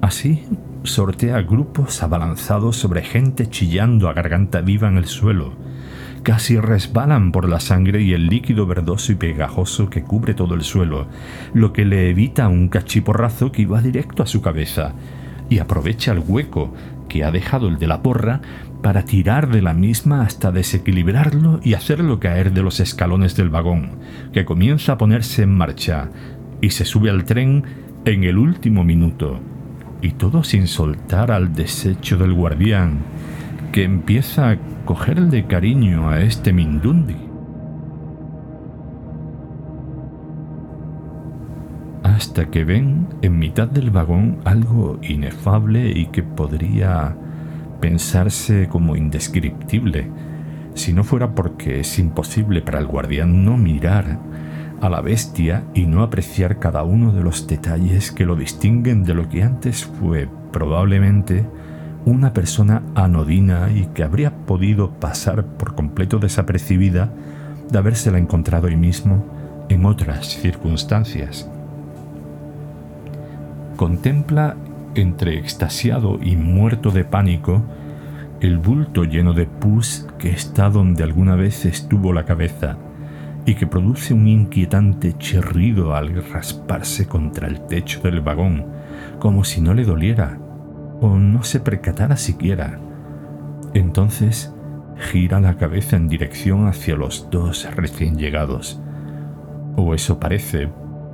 Así 0.00 0.44
sortea 0.82 1.42
grupos 1.42 2.02
abalanzados 2.02 2.76
sobre 2.76 3.02
gente 3.02 3.48
chillando 3.48 4.08
a 4.08 4.14
garganta 4.14 4.62
viva 4.62 4.88
en 4.88 4.96
el 4.96 5.06
suelo. 5.06 5.52
Casi 6.22 6.58
resbalan 6.58 7.32
por 7.32 7.48
la 7.48 7.60
sangre 7.60 8.00
y 8.00 8.14
el 8.14 8.28
líquido 8.28 8.66
verdoso 8.66 9.12
y 9.12 9.16
pegajoso 9.16 9.90
que 9.90 10.02
cubre 10.02 10.32
todo 10.32 10.54
el 10.54 10.62
suelo, 10.62 11.06
lo 11.52 11.74
que 11.74 11.84
le 11.84 12.08
evita 12.08 12.48
un 12.48 12.68
cachiporrazo 12.68 13.52
que 13.52 13.62
iba 13.62 13.82
directo 13.82 14.22
a 14.22 14.26
su 14.26 14.40
cabeza, 14.40 14.94
y 15.50 15.58
aprovecha 15.58 16.12
el 16.12 16.20
hueco 16.26 16.72
que 17.08 17.24
ha 17.24 17.30
dejado 17.30 17.68
el 17.68 17.78
de 17.78 17.86
la 17.86 18.02
porra 18.02 18.40
para 18.82 19.04
tirar 19.04 19.48
de 19.50 19.62
la 19.62 19.74
misma 19.74 20.22
hasta 20.22 20.52
desequilibrarlo 20.52 21.60
y 21.62 21.74
hacerlo 21.74 22.20
caer 22.20 22.52
de 22.52 22.62
los 22.62 22.80
escalones 22.80 23.36
del 23.36 23.48
vagón, 23.48 23.98
que 24.32 24.44
comienza 24.44 24.92
a 24.92 24.98
ponerse 24.98 25.42
en 25.42 25.54
marcha, 25.54 26.10
y 26.60 26.70
se 26.70 26.84
sube 26.84 27.10
al 27.10 27.24
tren 27.24 27.64
en 28.04 28.24
el 28.24 28.38
último 28.38 28.84
minuto 28.84 29.40
y 30.04 30.10
todo 30.10 30.44
sin 30.44 30.66
soltar 30.66 31.30
al 31.30 31.54
desecho 31.54 32.18
del 32.18 32.34
guardián, 32.34 32.98
que 33.72 33.84
empieza 33.84 34.50
a 34.50 34.58
cogerle 34.84 35.46
cariño 35.46 36.10
a 36.10 36.20
este 36.20 36.52
Mindundi. 36.52 37.16
Hasta 42.14 42.48
que 42.48 42.64
ven 42.64 43.08
en 43.22 43.40
mitad 43.40 43.66
del 43.66 43.90
vagón 43.90 44.38
algo 44.44 45.00
inefable 45.02 45.90
y 45.90 46.06
que 46.06 46.22
podría 46.22 47.16
pensarse 47.80 48.68
como 48.68 48.94
indescriptible, 48.94 50.08
si 50.74 50.92
no 50.92 51.02
fuera 51.02 51.34
porque 51.34 51.80
es 51.80 51.98
imposible 51.98 52.62
para 52.62 52.78
el 52.78 52.86
guardián 52.86 53.44
no 53.44 53.56
mirar 53.56 54.20
a 54.80 54.88
la 54.88 55.00
bestia 55.00 55.64
y 55.74 55.86
no 55.86 56.04
apreciar 56.04 56.60
cada 56.60 56.84
uno 56.84 57.12
de 57.12 57.24
los 57.24 57.48
detalles 57.48 58.12
que 58.12 58.26
lo 58.26 58.36
distinguen 58.36 59.02
de 59.02 59.14
lo 59.14 59.28
que 59.28 59.42
antes 59.42 59.84
fue 59.84 60.28
probablemente 60.52 61.44
una 62.04 62.32
persona 62.32 62.84
anodina 62.94 63.72
y 63.74 63.86
que 63.86 64.04
habría 64.04 64.46
podido 64.46 64.92
pasar 65.00 65.44
por 65.44 65.74
completo 65.74 66.20
desapercibida 66.20 67.12
de 67.68 67.76
habérsela 67.76 68.18
encontrado 68.18 68.68
hoy 68.68 68.76
mismo 68.76 69.24
en 69.68 69.84
otras 69.84 70.28
circunstancias. 70.28 71.50
Contempla 73.76 74.56
entre 74.94 75.38
extasiado 75.38 76.18
y 76.22 76.36
muerto 76.36 76.90
de 76.90 77.04
pánico 77.04 77.62
el 78.40 78.58
bulto 78.58 79.04
lleno 79.04 79.32
de 79.32 79.46
pus 79.46 80.06
que 80.18 80.30
está 80.30 80.68
donde 80.70 81.02
alguna 81.02 81.34
vez 81.34 81.64
estuvo 81.64 82.12
la 82.12 82.24
cabeza 82.24 82.76
y 83.46 83.54
que 83.54 83.66
produce 83.66 84.14
un 84.14 84.28
inquietante 84.28 85.16
chirrido 85.18 85.94
al 85.94 86.24
rasparse 86.30 87.06
contra 87.06 87.48
el 87.48 87.66
techo 87.66 88.00
del 88.00 88.20
vagón, 88.20 88.66
como 89.18 89.44
si 89.44 89.60
no 89.60 89.74
le 89.74 89.84
doliera 89.84 90.38
o 91.00 91.16
no 91.16 91.42
se 91.42 91.60
percatara 91.60 92.16
siquiera. 92.16 92.78
Entonces 93.74 94.54
gira 94.96 95.40
la 95.40 95.56
cabeza 95.56 95.96
en 95.96 96.08
dirección 96.08 96.66
hacia 96.68 96.96
los 96.96 97.28
dos 97.30 97.68
recién 97.74 98.16
llegados. 98.16 98.80
O 99.76 99.94
eso 99.94 100.20
parece, 100.20 100.68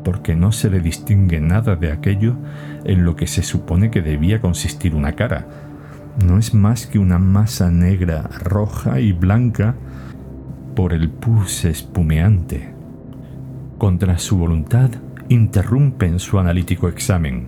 porque 0.05 0.35
no 0.35 0.53
se 0.53 0.71
le 0.71 0.81
distingue 0.81 1.41
nada 1.41 1.77
de 1.77 1.93
aquello 1.93 2.37
en 2.85 3.05
lo 3.05 3.17
que 3.17 3.27
se 3.27 3.43
supone 3.43 3.91
que 3.91 4.03
debía 4.03 4.41
consistir 4.41 4.95
una 4.95 5.13
cara. 5.13 5.47
No 6.25 6.39
es 6.39 6.55
más 6.55 6.87
que 6.87 6.99
una 6.99 7.19
masa 7.19 7.71
negra, 7.71 8.23
roja 8.43 9.01
y 9.01 9.13
blanca 9.13 9.75
por 10.75 10.93
el 10.93 11.09
pus 11.09 11.65
espumeante. 11.65 12.75
Contra 13.79 14.19
su 14.19 14.37
voluntad, 14.37 14.91
interrumpen 15.29 16.19
su 16.19 16.39
analítico 16.39 16.89
examen. 16.89 17.47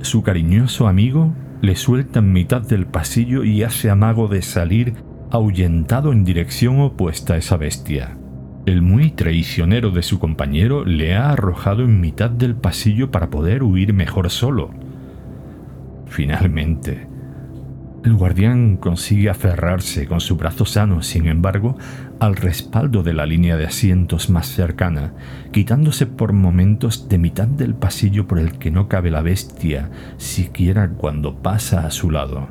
Su 0.00 0.22
cariñoso 0.22 0.88
amigo 0.88 1.32
le 1.62 1.76
suelta 1.76 2.18
en 2.18 2.32
mitad 2.32 2.62
del 2.62 2.86
pasillo 2.86 3.44
y 3.44 3.62
hace 3.62 3.90
amago 3.90 4.28
de 4.28 4.42
salir 4.42 4.94
ahuyentado 5.30 6.12
en 6.12 6.24
dirección 6.24 6.80
opuesta 6.80 7.34
a 7.34 7.36
esa 7.36 7.56
bestia. 7.56 8.16
El 8.66 8.82
muy 8.82 9.12
traicionero 9.12 9.92
de 9.92 10.02
su 10.02 10.18
compañero 10.18 10.84
le 10.84 11.14
ha 11.14 11.30
arrojado 11.30 11.84
en 11.84 12.00
mitad 12.00 12.30
del 12.30 12.56
pasillo 12.56 13.12
para 13.12 13.30
poder 13.30 13.62
huir 13.62 13.92
mejor 13.92 14.28
solo. 14.28 14.70
Finalmente, 16.06 17.06
el 18.04 18.14
guardián 18.14 18.76
consigue 18.76 19.30
aferrarse 19.30 20.08
con 20.08 20.20
su 20.20 20.36
brazo 20.36 20.64
sano, 20.64 21.02
sin 21.02 21.26
embargo, 21.26 21.78
al 22.18 22.34
respaldo 22.34 23.04
de 23.04 23.14
la 23.14 23.24
línea 23.24 23.56
de 23.56 23.66
asientos 23.66 24.30
más 24.30 24.48
cercana, 24.48 25.12
quitándose 25.52 26.06
por 26.06 26.32
momentos 26.32 27.08
de 27.08 27.18
mitad 27.18 27.46
del 27.46 27.76
pasillo 27.76 28.26
por 28.26 28.40
el 28.40 28.58
que 28.58 28.72
no 28.72 28.88
cabe 28.88 29.12
la 29.12 29.22
bestia, 29.22 29.90
siquiera 30.16 30.88
cuando 30.88 31.36
pasa 31.36 31.86
a 31.86 31.92
su 31.92 32.10
lado. 32.10 32.48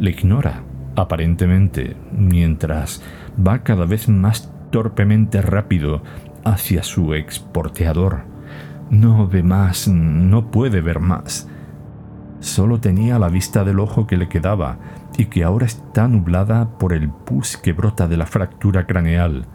Le 0.00 0.10
ignora, 0.10 0.64
aparentemente, 0.96 1.94
mientras 2.10 3.00
va 3.38 3.62
cada 3.62 3.86
vez 3.86 4.08
más 4.08 4.52
torpemente 4.70 5.42
rápido 5.42 6.02
hacia 6.44 6.82
su 6.82 7.14
exporteador. 7.14 8.22
No 8.90 9.28
ve 9.28 9.42
más, 9.42 9.88
no 9.88 10.50
puede 10.50 10.80
ver 10.80 11.00
más. 11.00 11.48
Solo 12.40 12.80
tenía 12.80 13.18
la 13.18 13.28
vista 13.28 13.64
del 13.64 13.78
ojo 13.78 14.06
que 14.06 14.16
le 14.16 14.28
quedaba 14.28 14.78
y 15.18 15.26
que 15.26 15.44
ahora 15.44 15.66
está 15.66 16.08
nublada 16.08 16.78
por 16.78 16.92
el 16.92 17.10
pus 17.10 17.56
que 17.56 17.72
brota 17.72 18.08
de 18.08 18.16
la 18.16 18.26
fractura 18.26 18.86
craneal. 18.86 19.46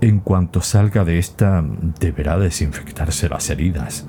En 0.00 0.20
cuanto 0.20 0.60
salga 0.60 1.04
de 1.04 1.18
esta, 1.18 1.62
deberá 2.00 2.38
desinfectarse 2.38 3.28
las 3.28 3.50
heridas. 3.50 4.08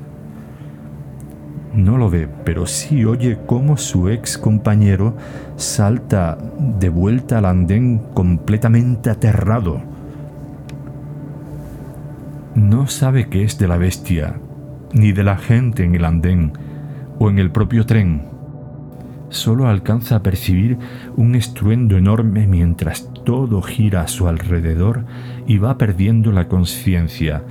No 1.73 1.97
lo 1.97 2.09
ve, 2.09 2.27
pero 2.45 2.65
sí 2.65 3.05
oye 3.05 3.39
cómo 3.45 3.77
su 3.77 4.09
ex 4.09 4.37
compañero 4.37 5.15
salta 5.55 6.37
de 6.57 6.89
vuelta 6.89 7.37
al 7.37 7.45
andén 7.45 7.99
completamente 8.13 9.09
aterrado. 9.09 9.88
No 12.55 12.87
sabe 12.87 13.29
qué 13.29 13.43
es 13.43 13.57
de 13.59 13.67
la 13.67 13.77
bestia, 13.77 14.39
ni 14.93 15.11
de 15.11 15.23
la 15.23 15.37
gente 15.37 15.83
en 15.83 15.95
el 15.95 16.05
andén 16.05 16.53
o 17.19 17.29
en 17.29 17.39
el 17.39 17.51
propio 17.51 17.85
tren. 17.85 18.23
Solo 19.29 19.67
alcanza 19.67 20.15
a 20.15 20.23
percibir 20.23 20.77
un 21.15 21.35
estruendo 21.35 21.97
enorme 21.97 22.47
mientras 22.47 23.13
todo 23.23 23.61
gira 23.61 24.01
a 24.01 24.07
su 24.07 24.27
alrededor 24.27 25.05
y 25.45 25.59
va 25.59 25.77
perdiendo 25.77 26.31
la 26.31 26.47
conciencia, 26.47 27.43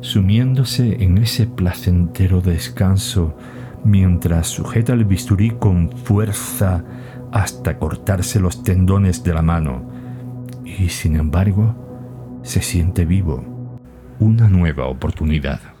sumiéndose 0.00 1.02
en 1.02 1.18
ese 1.18 1.46
placentero 1.46 2.40
descanso 2.40 3.36
mientras 3.86 4.48
sujeta 4.48 4.92
el 4.92 5.04
bisturí 5.04 5.50
con 5.50 5.90
fuerza 5.90 6.84
hasta 7.30 7.78
cortarse 7.78 8.40
los 8.40 8.62
tendones 8.62 9.22
de 9.22 9.34
la 9.34 9.42
mano. 9.42 9.90
Y 10.64 10.88
sin 10.88 11.16
embargo, 11.16 12.40
se 12.42 12.62
siente 12.62 13.04
vivo. 13.04 13.55
Una 14.18 14.48
nueva 14.48 14.86
oportunidad. 14.86 15.75